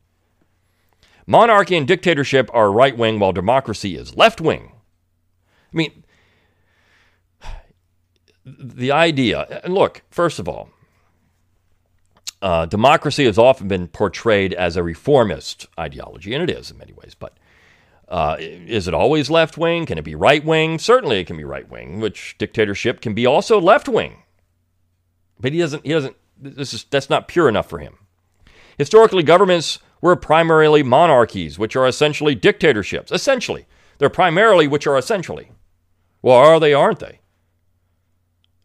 [1.26, 4.74] Monarchy and dictatorship are right wing, while democracy is left wing.
[5.74, 6.04] I mean,
[8.46, 10.70] the idea, and look, first of all,
[12.44, 16.94] uh, democracy has often been portrayed as a reformist ideology, and it is in many
[16.94, 17.36] ways, but
[18.08, 19.86] uh, is it always left wing?
[19.86, 20.80] Can it be right wing?
[20.80, 22.00] Certainly, it can be right wing.
[22.00, 24.24] Which dictatorship can be also left wing.
[25.40, 25.86] But he doesn't.
[25.86, 26.16] He doesn't.
[26.40, 27.98] This is that's not pure enough for him.
[28.78, 33.12] Historically, governments were primarily monarchies, which are essentially dictatorships.
[33.12, 33.66] Essentially.
[33.98, 35.52] They're primarily which are essentially.
[36.22, 37.20] Well, are they, aren't they?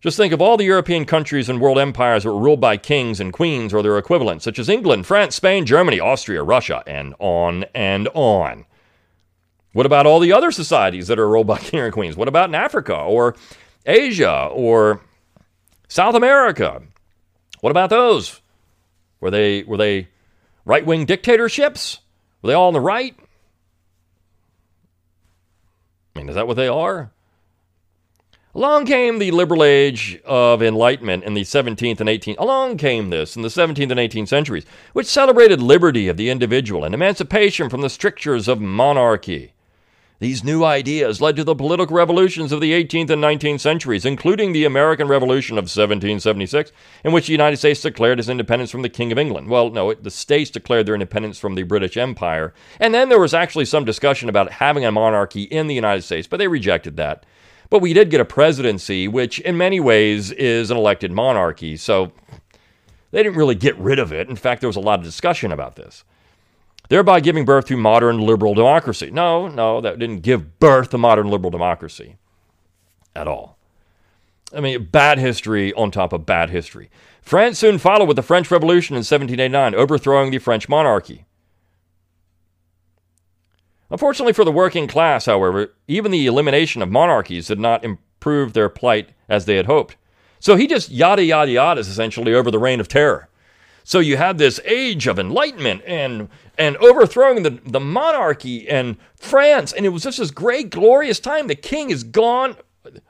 [0.01, 3.21] Just think of all the European countries and world empires that were ruled by kings
[3.21, 7.65] and queens or their equivalents, such as England, France, Spain, Germany, Austria, Russia, and on
[7.75, 8.65] and on.
[9.73, 12.17] What about all the other societies that are ruled by king and queens?
[12.17, 13.35] What about in Africa or
[13.87, 15.01] Asia or
[15.89, 16.83] South America?
[17.61, 18.41] What about those?
[19.21, 20.09] Were they were they
[20.65, 22.01] right-wing dictatorships?
[22.43, 23.15] Were they all on the right?
[26.15, 27.11] I mean, is that what they are?
[28.55, 32.39] Along came the liberal age of enlightenment in the 17th and 18th.
[32.39, 36.85] Along came this in the 17th and 18th centuries, which celebrated liberty of the individual
[36.85, 39.55] and emancipation from the strictures of monarchy.
[40.23, 44.53] These new ideas led to the political revolutions of the 18th and 19th centuries, including
[44.53, 46.71] the American Revolution of 1776,
[47.03, 49.49] in which the United States declared its independence from the King of England.
[49.49, 52.55] Well, no, the states declared their independence from the British Empire.
[52.79, 56.29] And then there was actually some discussion about having a monarchy in the United States,
[56.29, 57.27] but they rejected that.
[57.69, 61.77] But we did get a presidency, which in many ways is an elected monarchy.
[61.77, 62.13] So
[63.11, 64.29] they didn't really get rid of it.
[64.29, 66.05] In fact, there was a lot of discussion about this
[66.93, 69.11] thereby giving birth to modern liberal democracy.
[69.11, 72.17] No, no, that didn't give birth to modern liberal democracy
[73.17, 73.57] at all.
[74.55, 76.91] I mean, bad history on top of bad history.
[77.23, 81.25] France soon followed with the French Revolution in 1789, overthrowing the French monarchy.
[83.91, 88.69] Unfortunately for the working class, however, even the elimination of monarchies did not improve their
[88.69, 89.97] plight as they had hoped.
[90.41, 93.31] So he just yada yada yada is essentially over the reign of terror.
[93.85, 99.73] So you had this age of enlightenment and and overthrowing the, the monarchy and France,
[99.73, 101.47] and it was just this great, glorious time.
[101.47, 102.57] The king is gone.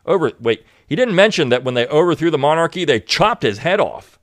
[0.06, 3.80] Over wait, he didn't mention that when they overthrew the monarchy, they chopped his head
[3.80, 4.18] off.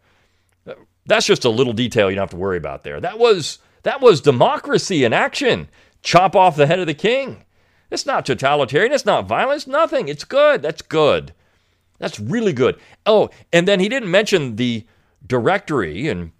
[1.05, 2.99] That's just a little detail you don't have to worry about there.
[3.01, 5.69] That was that was democracy in action.
[6.01, 7.45] Chop off the head of the king.
[7.91, 8.93] It's not totalitarian.
[8.93, 9.67] It's not violence.
[9.67, 10.07] Nothing.
[10.07, 10.61] It's good.
[10.61, 11.33] That's good.
[11.97, 12.79] That's really good.
[13.05, 14.85] Oh, and then he didn't mention the
[15.25, 16.31] directory and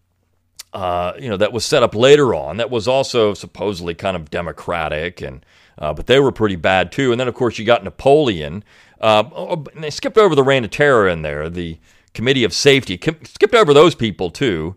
[0.74, 2.58] uh, you know, that was set up later on.
[2.58, 5.46] That was also supposedly kind of democratic, and
[5.78, 7.12] uh, but they were pretty bad too.
[7.12, 8.64] And then, of course, you got Napoleon.
[9.02, 11.50] Uh, oh, and they skipped over the Reign of Terror in there.
[11.50, 11.78] The
[12.14, 14.76] Committee of Safety skipped over those people too.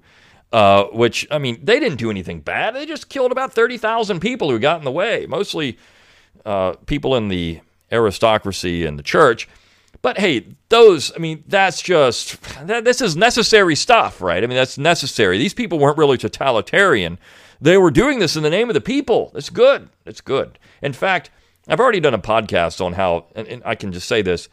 [0.52, 2.74] Uh, which I mean, they didn't do anything bad.
[2.74, 5.78] They just killed about thirty thousand people who got in the way, mostly
[6.44, 9.48] uh, people in the aristocracy and the church.
[10.02, 14.42] But hey, those, I mean, that's just, that, this is necessary stuff, right?
[14.42, 15.38] I mean, that's necessary.
[15.38, 17.18] These people weren't really totalitarian.
[17.60, 19.30] They were doing this in the name of the people.
[19.36, 19.88] It's good.
[20.04, 20.58] It's good.
[20.82, 21.30] In fact,
[21.68, 24.48] I've already done a podcast on how, and, and I can just say this,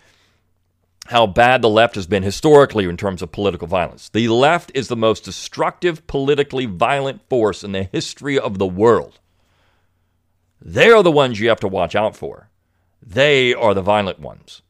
[1.07, 4.09] how bad the left has been historically in terms of political violence.
[4.09, 9.19] The left is the most destructive, politically violent force in the history of the world.
[10.61, 12.49] They are the ones you have to watch out for.
[13.01, 14.61] They are the violent ones.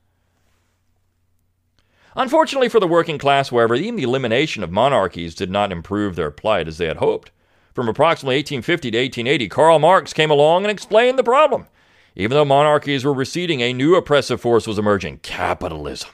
[2.15, 6.31] Unfortunately for the working class, however, even the elimination of monarchies did not improve their
[6.31, 7.31] plight as they had hoped.
[7.73, 11.67] From approximately 1850 to 1880, Karl Marx came along and explained the problem.
[12.15, 16.09] Even though monarchies were receding, a new oppressive force was emerging capitalism.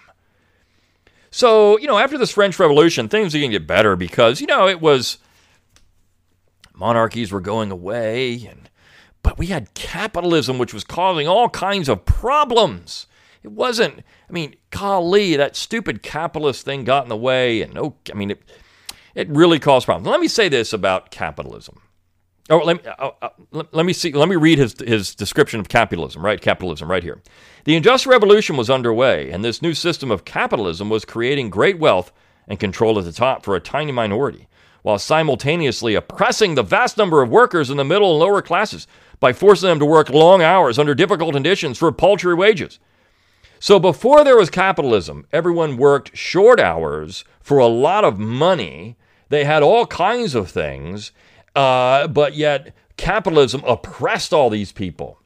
[1.31, 4.67] So, you know, after this French Revolution, things began to get better because, you know,
[4.67, 5.17] it was
[6.73, 8.69] monarchies were going away and
[9.23, 13.08] but we had capitalism which was causing all kinds of problems.
[13.41, 17.61] It wasn't, I mean, golly, that stupid capitalist thing got in the way.
[17.61, 18.43] And, oh, I mean, it,
[19.13, 20.07] it really caused problems.
[20.07, 21.81] Let me say this about capitalism.
[22.49, 24.11] Oh, let me, uh, uh, let me see.
[24.11, 26.39] Let me read his, his description of capitalism, right?
[26.39, 27.21] Capitalism, right here.
[27.63, 32.11] The Industrial Revolution was underway, and this new system of capitalism was creating great wealth
[32.47, 34.47] and control at the top for a tiny minority,
[34.83, 38.85] while simultaneously oppressing the vast number of workers in the middle and lower classes
[39.19, 42.77] by forcing them to work long hours under difficult conditions for paltry wages.
[43.59, 48.97] So before there was capitalism, everyone worked short hours for a lot of money.
[49.29, 51.11] They had all kinds of things,
[51.55, 55.19] uh, but yet capitalism oppressed all these people.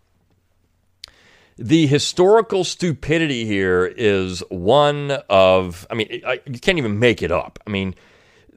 [1.57, 6.07] The historical stupidity here is one of, I mean,
[6.45, 7.59] you can't even make it up.
[7.67, 7.95] I mean,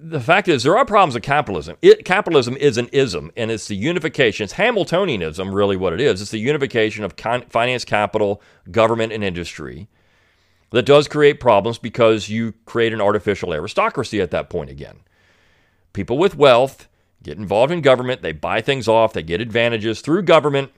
[0.05, 1.77] the fact is, there are problems with capitalism.
[1.81, 4.45] It, capitalism is an ism, and it's the unification.
[4.45, 6.21] It's Hamiltonianism, really, what it is.
[6.21, 9.89] It's the unification of con- finance, capital, government, and industry
[10.71, 15.01] that does create problems because you create an artificial aristocracy at that point again.
[15.93, 16.89] People with wealth
[17.23, 20.73] get involved in government, they buy things off, they get advantages through government.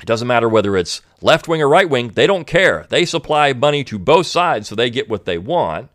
[0.00, 2.86] It doesn't matter whether it's left wing or right wing, they don't care.
[2.88, 5.90] They supply money to both sides so they get what they want.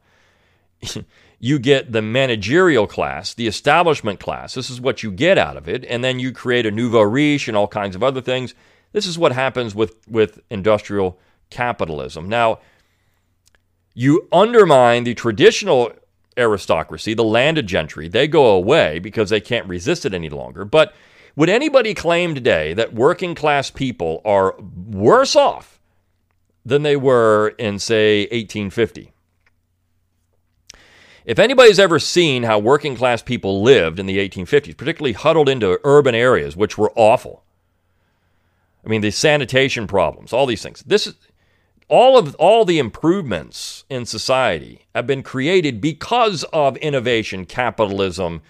[1.46, 4.56] you get the managerial class, the establishment class.
[4.56, 5.86] This is what you get out of it.
[5.86, 8.56] And then you create a nouveau riche and all kinds of other things.
[8.94, 11.20] This is what happens with, with industrial
[11.52, 12.28] capitalism.
[12.28, 12.62] Now,
[13.94, 15.92] you undermine the traditional
[16.36, 18.08] aristocracy, the landed gentry.
[18.08, 20.66] They go away because they can't resist it any longer.
[20.66, 20.96] But
[21.36, 25.80] would anybody claim today that working class people are worse off
[26.66, 29.12] than they were in, say, 1850?
[31.26, 35.80] If anybody's ever seen how working class people lived in the 1850s, particularly huddled into
[35.84, 37.44] urban areas, which were awful,
[38.86, 40.84] I mean, the sanitation problems, all these things.
[40.86, 41.16] This is
[41.88, 48.42] all of all the improvements in society have been created because of innovation, capitalism,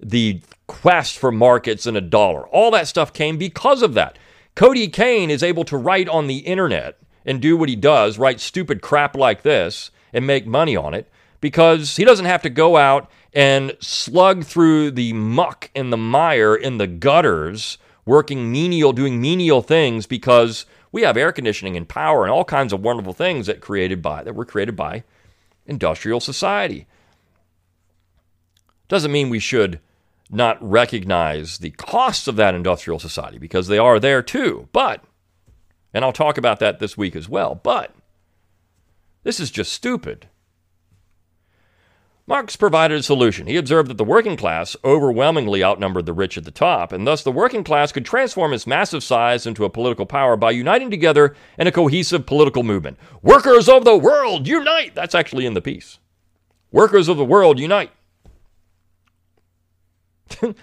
[0.00, 2.46] the quest for markets and a dollar.
[2.48, 4.18] All that stuff came because of that.
[4.56, 8.40] Cody Cain is able to write on the internet and do what he does, write
[8.40, 11.08] stupid crap like this and make money on it
[11.40, 16.54] because he doesn't have to go out and slug through the muck and the mire
[16.54, 22.22] in the gutters working menial doing menial things because we have air conditioning and power
[22.24, 25.04] and all kinds of wonderful things that created by that were created by
[25.66, 26.86] industrial society.
[28.88, 29.80] Doesn't mean we should
[30.30, 34.68] not recognize the costs of that industrial society because they are there too.
[34.72, 35.04] But
[35.92, 37.54] and I'll talk about that this week as well.
[37.54, 37.94] But
[39.22, 40.28] this is just stupid.
[42.28, 43.46] Marx provided a solution.
[43.46, 47.22] He observed that the working class overwhelmingly outnumbered the rich at the top, and thus
[47.22, 51.34] the working class could transform its massive size into a political power by uniting together
[51.56, 52.98] in a cohesive political movement.
[53.22, 54.94] Workers of the world, unite!
[54.94, 56.00] That's actually in the piece.
[56.70, 57.92] Workers of the world, unite!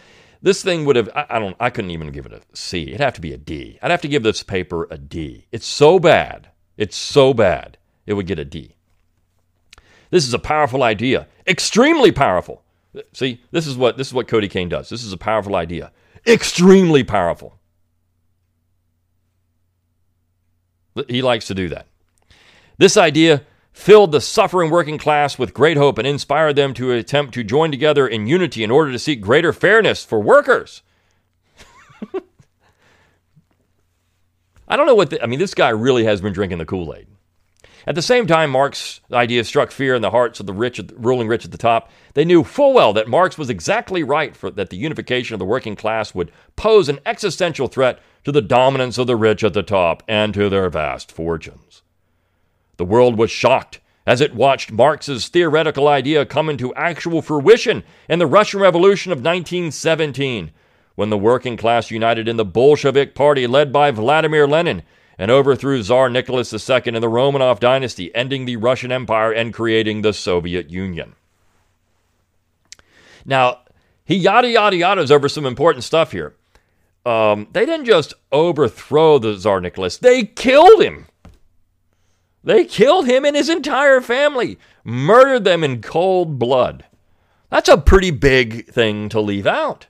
[0.43, 2.89] this thing would have, I, I, don't, I couldn't even give it a C.
[2.89, 3.80] It'd have to be a D.
[3.82, 5.47] I'd have to give this paper a D.
[5.51, 6.49] It's so bad.
[6.78, 7.80] It's so bad.
[8.06, 8.74] It would get a D.
[10.15, 12.63] This is a powerful idea, extremely powerful.
[13.12, 14.88] See, this is what this is what Cody Cain does.
[14.88, 15.91] This is a powerful idea,
[16.25, 17.60] extremely powerful.
[21.10, 21.88] He likes to do that.
[22.78, 23.41] This idea
[23.73, 27.69] filled the suffering working class with great hope and inspired them to attempt to join
[27.69, 30.82] together in unity in order to seek greater fairness for workers.
[34.65, 35.39] I don't know what the, I mean.
[35.39, 37.08] This guy really has been drinking the Kool Aid.
[37.88, 41.28] At the same time, Marx's idea struck fear in the hearts of the rich, ruling
[41.28, 41.91] rich at the top.
[42.15, 45.45] They knew full well that Marx was exactly right for that the unification of the
[45.45, 49.62] working class would pose an existential threat to the dominance of the rich at the
[49.62, 51.84] top and to their vast fortunes.
[52.78, 58.19] The world was shocked as it watched Marx's theoretical idea come into actual fruition in
[58.19, 60.52] the Russian Revolution of 1917,
[60.95, 64.84] when the working class united in the Bolshevik Party led by Vladimir Lenin
[65.17, 70.01] and overthrew Tsar Nicholas II in the Romanov dynasty, ending the Russian Empire and creating
[70.01, 71.15] the Soviet Union.
[73.25, 73.60] Now,
[74.04, 76.36] he yada yada yadas over some important stuff here.
[77.06, 81.08] Um, they didn't just overthrow the Tsar Nicholas, they killed him.
[82.43, 86.86] They killed him and his entire family, murdered them in cold blood.
[87.49, 89.88] That's a pretty big thing to leave out.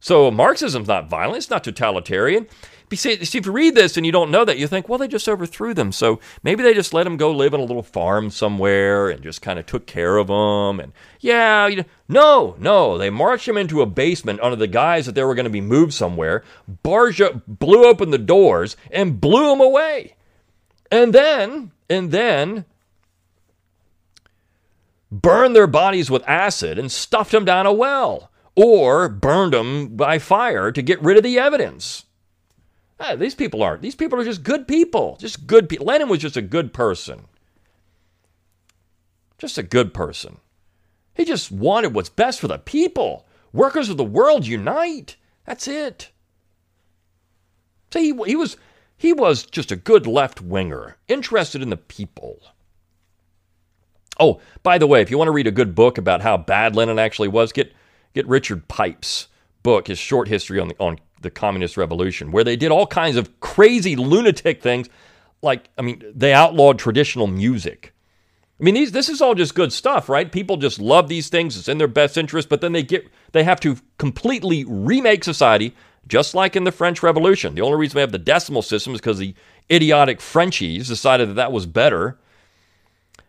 [0.00, 2.46] So Marxism's not violent, it's not totalitarian.
[2.94, 5.28] See, if you read this and you don't know that, you think, well, they just
[5.28, 5.92] overthrew them.
[5.92, 9.42] So maybe they just let them go live in a little farm somewhere and just
[9.42, 10.80] kind of took care of them.
[10.80, 15.04] And yeah, you know, no, no, they marched them into a basement under the guise
[15.04, 16.42] that they were going to be moved somewhere,
[16.82, 20.14] Barja blew open the doors, and blew them away.
[20.90, 22.64] And then, and then,
[25.10, 30.18] burned their bodies with acid and stuffed them down a well, or burned them by
[30.18, 32.06] fire to get rid of the evidence.
[32.98, 33.82] Ah, these people aren't.
[33.82, 35.16] These people are just good people.
[35.20, 35.86] Just good people.
[35.86, 37.26] Lenin was just a good person.
[39.38, 40.38] Just a good person.
[41.14, 43.28] He just wanted what's best for the people.
[43.52, 45.14] Workers of the world unite.
[45.46, 46.10] That's it.
[47.92, 48.56] See, he, he was
[48.96, 52.40] he was just a good left winger, interested in the people.
[54.18, 56.74] Oh, by the way, if you want to read a good book about how bad
[56.74, 57.72] Lenin actually was, get
[58.14, 59.28] get Richard Pipes'
[59.62, 63.16] book, his short history on the, on the communist revolution, where they did all kinds
[63.16, 64.88] of crazy lunatic things.
[65.42, 67.94] Like, I mean, they outlawed traditional music.
[68.60, 70.30] I mean, these this is all just good stuff, right?
[70.30, 71.56] People just love these things.
[71.56, 75.76] It's in their best interest, but then they get they have to completely remake society,
[76.08, 77.54] just like in the French Revolution.
[77.54, 79.34] The only reason we have the decimal system is because the
[79.70, 82.18] idiotic Frenchies decided that that was better.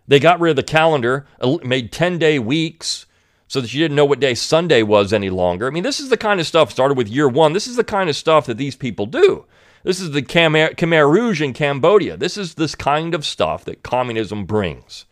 [0.08, 1.28] They got rid of the calendar,
[1.64, 3.06] made 10 day weeks,
[3.50, 5.68] so that you didn't know what day Sunday was any longer.
[5.68, 7.54] I mean, this is the kind of stuff started with year one.
[7.54, 9.46] This is the kind of stuff that these people do.
[9.84, 12.16] This is the Khmer, Khmer Rouge in Cambodia.
[12.16, 15.06] This is this kind of stuff that communism brings.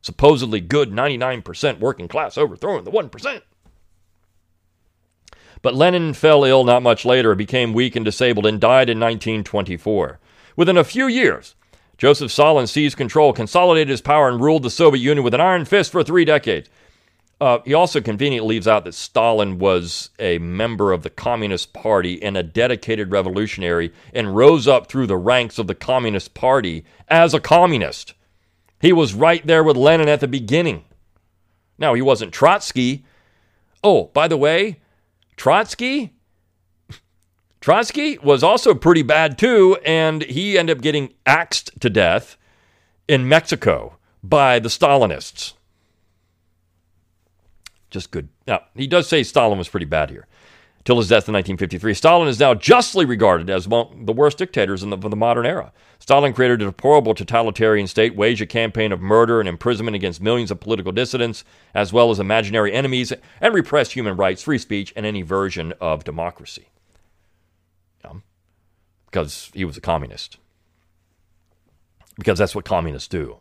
[0.00, 3.42] supposedly good 99% working class overthrowing the 1%.
[5.60, 10.18] But Lenin fell ill not much later, became weak and disabled, and died in 1924.
[10.56, 11.54] Within a few years,
[11.98, 15.64] Joseph Stalin seized control, consolidated his power, and ruled the Soviet Union with an iron
[15.64, 16.68] fist for three decades.
[17.42, 22.22] Uh, he also conveniently leaves out that Stalin was a member of the Communist Party
[22.22, 27.34] and a dedicated revolutionary and rose up through the ranks of the Communist Party as
[27.34, 28.14] a communist.
[28.80, 30.84] He was right there with Lenin at the beginning.
[31.78, 33.04] Now, he wasn't Trotsky.
[33.82, 34.80] Oh, by the way,
[35.34, 36.12] Trotsky
[37.60, 42.36] Trotsky was also pretty bad too, and he ended up getting axed to death
[43.08, 45.54] in Mexico by the Stalinists.
[47.92, 48.28] Just good.
[48.46, 50.26] Now, he does say Stalin was pretty bad here.
[50.84, 54.82] Till his death in 1953, Stalin is now justly regarded as among the worst dictators
[54.82, 55.72] in the, the modern era.
[56.00, 60.50] Stalin created a deplorable totalitarian state, waged a campaign of murder and imprisonment against millions
[60.50, 65.06] of political dissidents, as well as imaginary enemies, and repressed human rights, free speech, and
[65.06, 66.66] any version of democracy
[68.04, 68.22] um,
[69.06, 70.38] because he was a communist.
[72.16, 73.38] Because that's what communists do.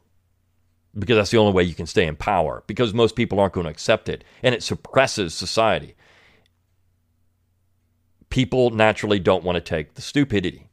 [0.97, 2.63] Because that's the only way you can stay in power.
[2.67, 4.23] Because most people aren't going to accept it.
[4.43, 5.95] And it suppresses society.
[8.29, 10.67] People naturally don't want to take the stupidity.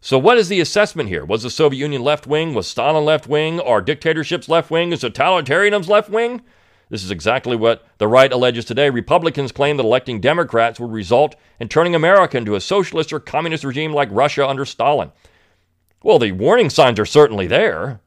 [0.00, 1.24] So, what is the assessment here?
[1.24, 2.52] Was the Soviet Union left wing?
[2.52, 3.58] Was Stalin left wing?
[3.58, 4.92] Are dictatorships left wing?
[4.92, 6.42] Is totalitarianism left wing?
[6.90, 8.90] This is exactly what the right alleges today.
[8.90, 13.64] Republicans claim that electing Democrats would result in turning America into a socialist or communist
[13.64, 15.10] regime like Russia under Stalin.
[16.02, 18.00] Well, the warning signs are certainly there.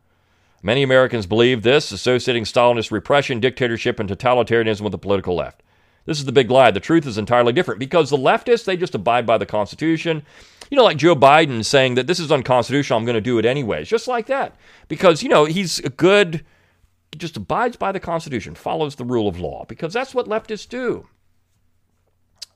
[0.63, 5.63] Many Americans believe this, associating Stalinist repression, dictatorship, and totalitarianism with the political left.
[6.05, 6.71] This is the big lie.
[6.71, 10.23] The truth is entirely different because the leftists, they just abide by the Constitution.
[10.71, 13.45] You know, like Joe Biden saying that this is unconstitutional, I'm going to do it
[13.45, 13.89] anyways.
[13.89, 14.55] Just like that.
[14.87, 16.45] Because, you know, he's a good
[17.15, 21.07] just abides by the Constitution, follows the rule of law, because that's what leftists do.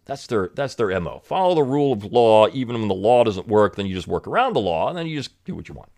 [0.06, 1.20] That's their that's their MO.
[1.24, 4.28] Follow the rule of law, even when the law doesn't work, then you just work
[4.28, 5.90] around the law, and then you just do what you want.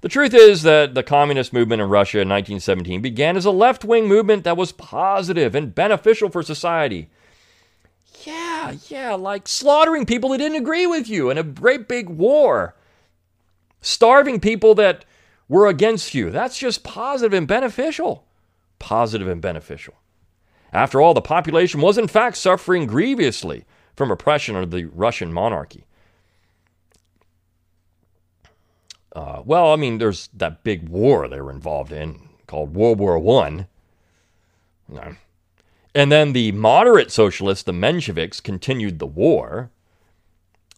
[0.00, 3.84] The truth is that the communist movement in Russia in 1917 began as a left
[3.84, 7.10] wing movement that was positive and beneficial for society.
[8.24, 12.74] Yeah, yeah, like slaughtering people that didn't agree with you in a great big war,
[13.80, 15.04] starving people that
[15.48, 16.30] were against you.
[16.30, 18.24] That's just positive and beneficial.
[18.78, 19.94] Positive and beneficial.
[20.72, 23.64] After all, the population was in fact suffering grievously
[23.96, 25.86] from oppression under the Russian monarchy.
[29.14, 33.18] Uh, well, I mean, there's that big war they were involved in called World War
[33.18, 33.66] One.
[35.94, 39.70] And then the moderate socialists, the Mensheviks, continued the war.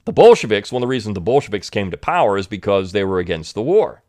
[0.04, 3.18] The Bolsheviks, one of the reasons the Bolsheviks came to power is because they were
[3.18, 4.02] against the war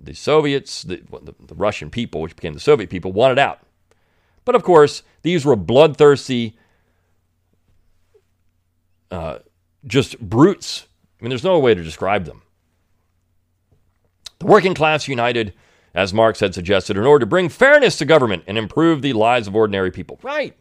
[0.00, 3.60] the Soviets, the, the, the Russian people, which became the Soviet people, wanted out.
[4.44, 6.56] But of course, these were bloodthirsty,
[9.10, 9.38] uh,
[9.86, 10.86] just brutes.
[11.20, 12.42] I mean, there's no way to describe them.
[14.46, 15.54] Working class united,
[15.94, 19.48] as Marx had suggested, in order to bring fairness to government and improve the lives
[19.48, 20.18] of ordinary people.
[20.22, 20.56] Right.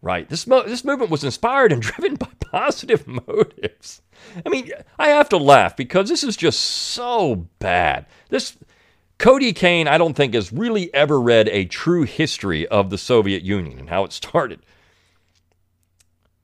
[0.00, 0.28] Right.
[0.28, 4.02] This, mo- this movement was inspired and driven by positive motives.
[4.44, 8.06] I mean, I have to laugh because this is just so bad.
[8.28, 8.56] This
[9.18, 13.42] Cody Cain, I don't think, has really ever read a true history of the Soviet
[13.42, 14.60] Union and how it started.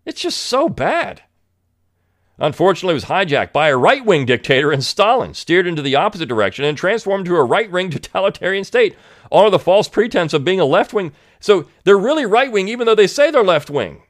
[0.05, 1.23] It's just so bad.
[2.39, 6.65] Unfortunately, was hijacked by a right wing dictator in Stalin, steered into the opposite direction,
[6.65, 8.97] and transformed to a right wing totalitarian state
[9.33, 11.13] under the false pretense of being a left wing.
[11.41, 14.03] So they're really right wing, even though they say they're left wing.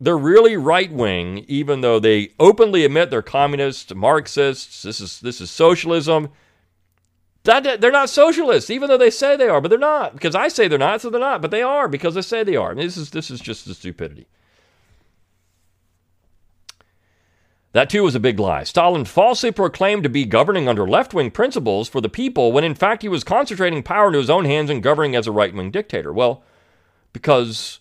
[0.00, 4.82] They're really right wing, even though they openly admit they're communists, Marxists.
[4.82, 6.30] This is this is socialism.
[7.44, 10.12] That, they're not socialists, even though they say they are, but they're not.
[10.12, 11.42] Because I say they're not, so they're not.
[11.42, 12.70] But they are because they say they are.
[12.70, 14.26] I mean, this is this is just the stupidity.
[17.72, 18.64] That too was a big lie.
[18.64, 22.74] Stalin falsely proclaimed to be governing under left wing principles for the people when in
[22.74, 25.70] fact he was concentrating power into his own hands and governing as a right wing
[25.70, 26.12] dictator.
[26.12, 26.44] Well,
[27.14, 27.80] because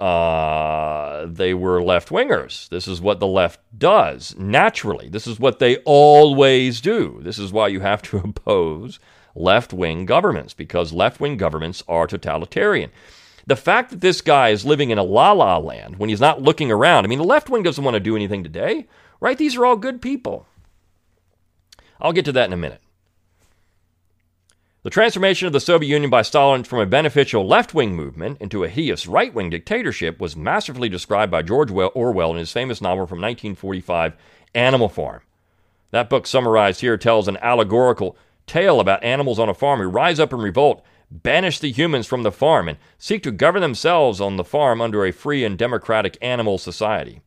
[0.00, 2.68] uh, they were left wingers.
[2.68, 5.08] This is what the left does naturally.
[5.08, 7.20] This is what they always do.
[7.22, 8.98] This is why you have to oppose
[9.34, 12.90] left wing governments because left wing governments are totalitarian.
[13.46, 16.42] The fact that this guy is living in a la la land when he's not
[16.42, 18.86] looking around, I mean, the left wing doesn't want to do anything today.
[19.22, 19.38] Right?
[19.38, 20.48] These are all good people.
[22.00, 22.80] I'll get to that in a minute.
[24.82, 28.64] The transformation of the Soviet Union by Stalin from a beneficial left wing movement into
[28.64, 33.06] a hideous right wing dictatorship was masterfully described by George Orwell in his famous novel
[33.06, 34.14] from 1945,
[34.56, 35.20] Animal Farm.
[35.92, 38.16] That book, summarized here, tells an allegorical
[38.48, 42.24] tale about animals on a farm who rise up in revolt, banish the humans from
[42.24, 46.18] the farm, and seek to govern themselves on the farm under a free and democratic
[46.20, 47.20] animal society.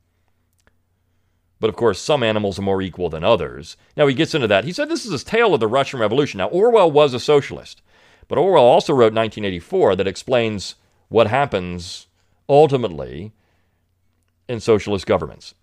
[1.65, 3.75] But of course, some animals are more equal than others.
[3.97, 4.65] Now, he gets into that.
[4.65, 6.37] He said this is a tale of the Russian Revolution.
[6.37, 7.81] Now, Orwell was a socialist,
[8.27, 10.75] but Orwell also wrote 1984 that explains
[11.09, 12.05] what happens
[12.47, 13.33] ultimately
[14.47, 15.55] in socialist governments.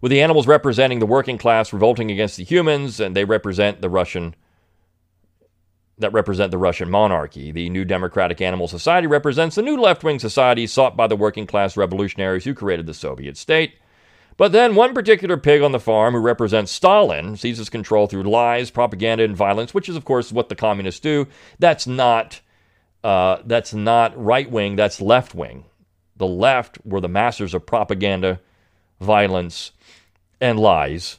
[0.00, 3.90] With the animals representing the working class revolting against the humans, and they represent the
[3.90, 4.36] Russian
[5.98, 7.50] that represent the Russian monarchy.
[7.50, 11.48] The New Democratic Animal Society represents the new left wing society sought by the working
[11.48, 13.74] class revolutionaries who created the Soviet state.
[14.38, 18.70] But then one particular pig on the farm who represents Stalin seizes control through lies,
[18.70, 21.26] propaganda, and violence, which is, of course, what the communists do.
[21.58, 22.40] That's not,
[23.02, 25.64] uh, that's not right wing, that's left wing.
[26.16, 28.40] The left were the masters of propaganda,
[29.00, 29.72] violence,
[30.40, 31.18] and lies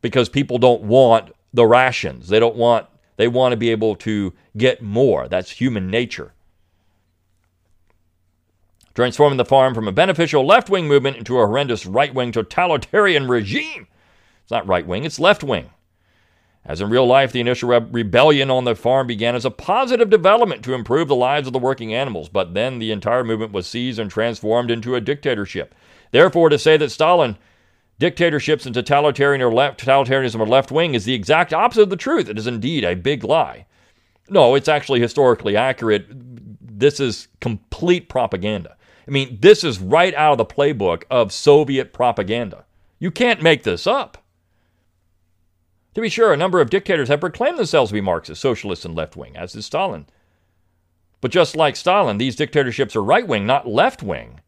[0.00, 2.28] because people don't want the rations.
[2.28, 5.28] They don't want they want to be able to get more.
[5.28, 6.32] That's human nature.
[8.94, 13.28] Transforming the farm from a beneficial left wing movement into a horrendous right wing totalitarian
[13.28, 13.86] regime.
[14.42, 15.70] It's not right wing, it's left wing.
[16.64, 20.10] As in real life, the initial re- rebellion on the farm began as a positive
[20.10, 23.66] development to improve the lives of the working animals, but then the entire movement was
[23.66, 25.74] seized and transformed into a dictatorship.
[26.10, 27.38] Therefore, to say that Stalin
[27.98, 31.96] dictatorships and totalitarian or left, totalitarianism or left wing is the exact opposite of the
[31.96, 32.28] truth.
[32.28, 33.66] It is indeed a big lie.
[34.28, 36.06] No, it's actually historically accurate.
[36.10, 38.76] This is complete propaganda.
[39.10, 42.64] I mean, this is right out of the playbook of Soviet propaganda.
[43.00, 44.18] You can't make this up.
[45.94, 48.94] To be sure, a number of dictators have proclaimed themselves to be Marxist, socialist, and
[48.94, 50.06] left wing, as is Stalin.
[51.20, 54.40] But just like Stalin, these dictatorships are right wing, not left wing.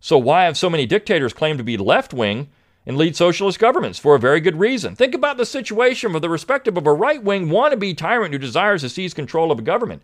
[0.00, 2.48] So why have so many dictators claimed to be left wing
[2.86, 4.96] and lead socialist governments for a very good reason.
[4.96, 8.80] Think about the situation from the perspective of a right wing wannabe tyrant who desires
[8.80, 10.02] to seize control of a government.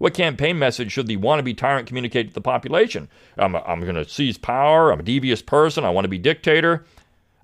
[0.00, 3.10] What campaign message should the wannabe tyrant communicate to the population?
[3.36, 4.90] I'm, I'm going to seize power.
[4.90, 5.84] I'm a devious person.
[5.84, 6.86] I want to be dictator.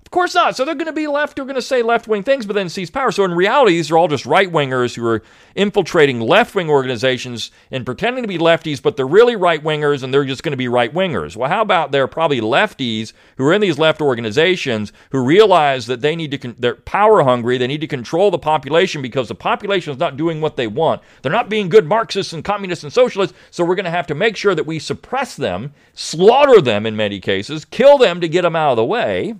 [0.07, 0.55] Of course not.
[0.55, 2.69] So they're going to be left, they're going to say left wing things, but then
[2.69, 3.11] seize power.
[3.11, 5.21] So in reality, these are all just right wingers who are
[5.53, 10.13] infiltrating left wing organizations and pretending to be lefties, but they're really right wingers and
[10.13, 11.35] they're just going to be right wingers.
[11.35, 15.99] Well, how about they're probably lefties who are in these left organizations who realize that
[15.99, 19.35] they need to, con- they're power hungry, they need to control the population because the
[19.35, 21.01] population is not doing what they want.
[21.21, 24.15] They're not being good Marxists and communists and socialists, so we're going to have to
[24.15, 28.43] make sure that we suppress them, slaughter them in many cases, kill them to get
[28.43, 29.35] them out of the way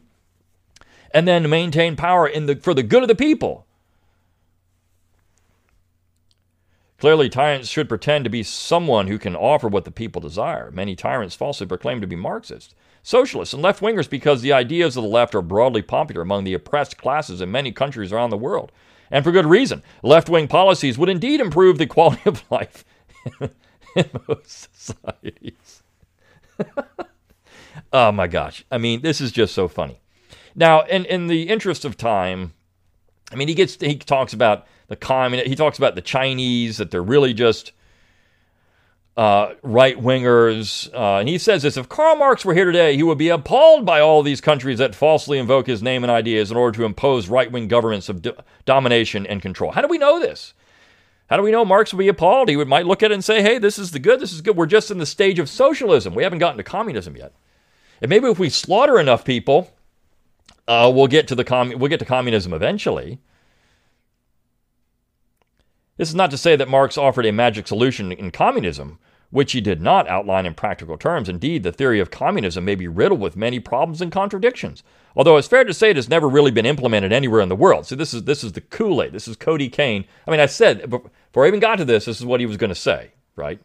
[1.11, 3.65] and then maintain power in the, for the good of the people.
[6.99, 10.71] Clearly, tyrants should pretend to be someone who can offer what the people desire.
[10.71, 15.03] Many tyrants falsely proclaim to be Marxists, socialists, and left wingers because the ideas of
[15.03, 18.71] the left are broadly popular among the oppressed classes in many countries around the world.
[19.11, 19.83] And for good reason.
[20.01, 22.83] Left wing policies would indeed improve the quality of life
[23.95, 25.83] in most societies.
[27.93, 28.65] oh my gosh.
[28.71, 29.99] I mean, this is just so funny.
[30.57, 32.53] Now, in, in the interest of time,
[33.31, 35.47] I mean, he gets he talks about the communist.
[35.47, 37.73] He talks about the Chinese that they're really just
[39.15, 43.03] uh, right wingers, uh, and he says this: if Karl Marx were here today, he
[43.03, 46.57] would be appalled by all these countries that falsely invoke his name and ideas in
[46.57, 48.35] order to impose right wing governments of do-
[48.65, 49.71] domination and control.
[49.71, 50.55] How do we know this?
[51.29, 52.49] How do we know Marx would be appalled?
[52.49, 54.19] He would might look at it and say, "Hey, this is the good.
[54.19, 54.57] This is good.
[54.57, 56.15] We're just in the stage of socialism.
[56.15, 57.33] We haven't gotten to communism yet."
[58.01, 59.71] And maybe if we slaughter enough people,
[60.67, 63.19] uh, we'll get to the com- we'll get to communism eventually.
[65.97, 68.99] This is not to say that Marx offered a magic solution in communism,
[69.31, 71.27] which he did not outline in practical terms.
[71.27, 74.83] Indeed, the theory of communism may be riddled with many problems and contradictions.
[75.15, 77.87] Although it's fair to say it has never really been implemented anywhere in the world.
[77.87, 79.11] So this is this is the Kool-Aid.
[79.11, 80.05] This is Cody Cain.
[80.27, 82.57] I mean, I said before I even got to this, this is what he was
[82.57, 83.59] going to say, right?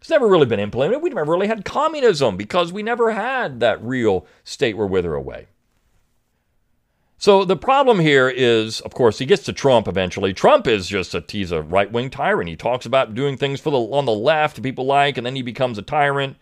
[0.00, 1.02] It's never really been implemented.
[1.02, 5.46] We never really had communism because we never had that real state where wither away.
[7.24, 10.34] So the problem here is, of course, he gets to Trump eventually.
[10.34, 12.50] Trump is just a he's a right wing tyrant.
[12.50, 15.40] He talks about doing things for the on the left people like, and then he
[15.40, 16.36] becomes a tyrant.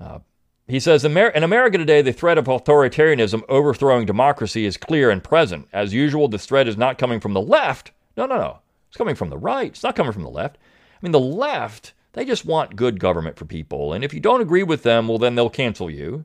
[0.00, 0.18] Uh,
[0.66, 5.68] he says in America today, the threat of authoritarianism overthrowing democracy is clear and present.
[5.72, 7.92] As usual, this threat is not coming from the left.
[8.16, 8.58] No, no, no.
[8.88, 9.68] It's coming from the right.
[9.68, 10.58] It's not coming from the left.
[10.58, 13.92] I mean, the left, they just want good government for people.
[13.92, 16.24] And if you don't agree with them, well, then they'll cancel you.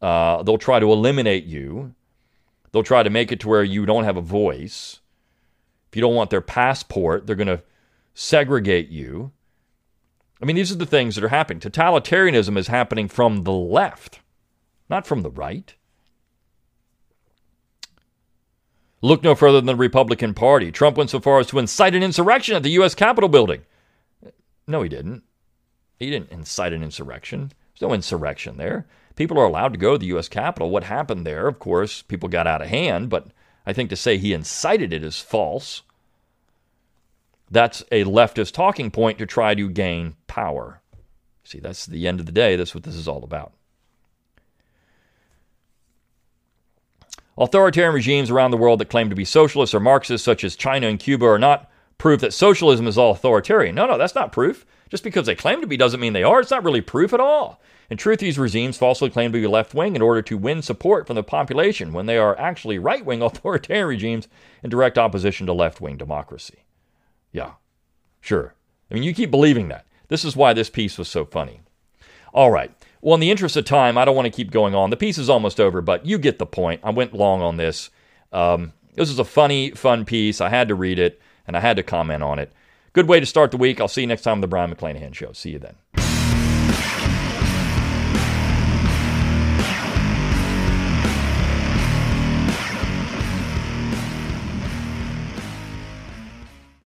[0.00, 1.94] Uh, they'll try to eliminate you.
[2.72, 5.00] They'll try to make it to where you don't have a voice.
[5.90, 7.62] If you don't want their passport, they're going to
[8.14, 9.32] segregate you.
[10.42, 11.60] I mean, these are the things that are happening.
[11.60, 14.20] Totalitarianism is happening from the left,
[14.90, 15.74] not from the right.
[19.00, 20.72] Look no further than the Republican Party.
[20.72, 22.94] Trump went so far as to incite an insurrection at the U.S.
[22.94, 23.62] Capitol building.
[24.66, 25.22] No, he didn't.
[25.98, 27.52] He didn't incite an insurrection.
[27.72, 28.86] There's no insurrection there.
[29.16, 30.28] People are allowed to go to the U.S.
[30.28, 30.70] Capitol.
[30.70, 33.28] What happened there, of course, people got out of hand, but
[33.66, 35.82] I think to say he incited it is false.
[37.50, 40.82] That's a leftist talking point to try to gain power.
[41.44, 42.56] See, that's the end of the day.
[42.56, 43.52] That's what this is all about.
[47.38, 50.88] Authoritarian regimes around the world that claim to be socialists or Marxists, such as China
[50.88, 53.74] and Cuba, are not proof that socialism is all authoritarian.
[53.74, 54.66] No, no, that's not proof.
[54.90, 56.40] Just because they claim to be doesn't mean they are.
[56.40, 57.60] It's not really proof at all.
[57.88, 61.06] In truth, these regimes falsely claim to be left wing in order to win support
[61.06, 64.28] from the population when they are actually right wing authoritarian regimes
[64.62, 66.64] in direct opposition to left wing democracy.
[67.32, 67.52] Yeah,
[68.20, 68.54] sure.
[68.90, 69.86] I mean, you keep believing that.
[70.08, 71.60] This is why this piece was so funny.
[72.32, 72.70] All right.
[73.00, 74.90] Well, in the interest of time, I don't want to keep going on.
[74.90, 76.80] The piece is almost over, but you get the point.
[76.84, 77.90] I went long on this.
[78.32, 80.40] Um, this is a funny, fun piece.
[80.40, 82.52] I had to read it and I had to comment on it.
[82.92, 83.80] Good way to start the week.
[83.80, 85.32] I'll see you next time on the Brion McClanahan Show.
[85.32, 86.25] See you then.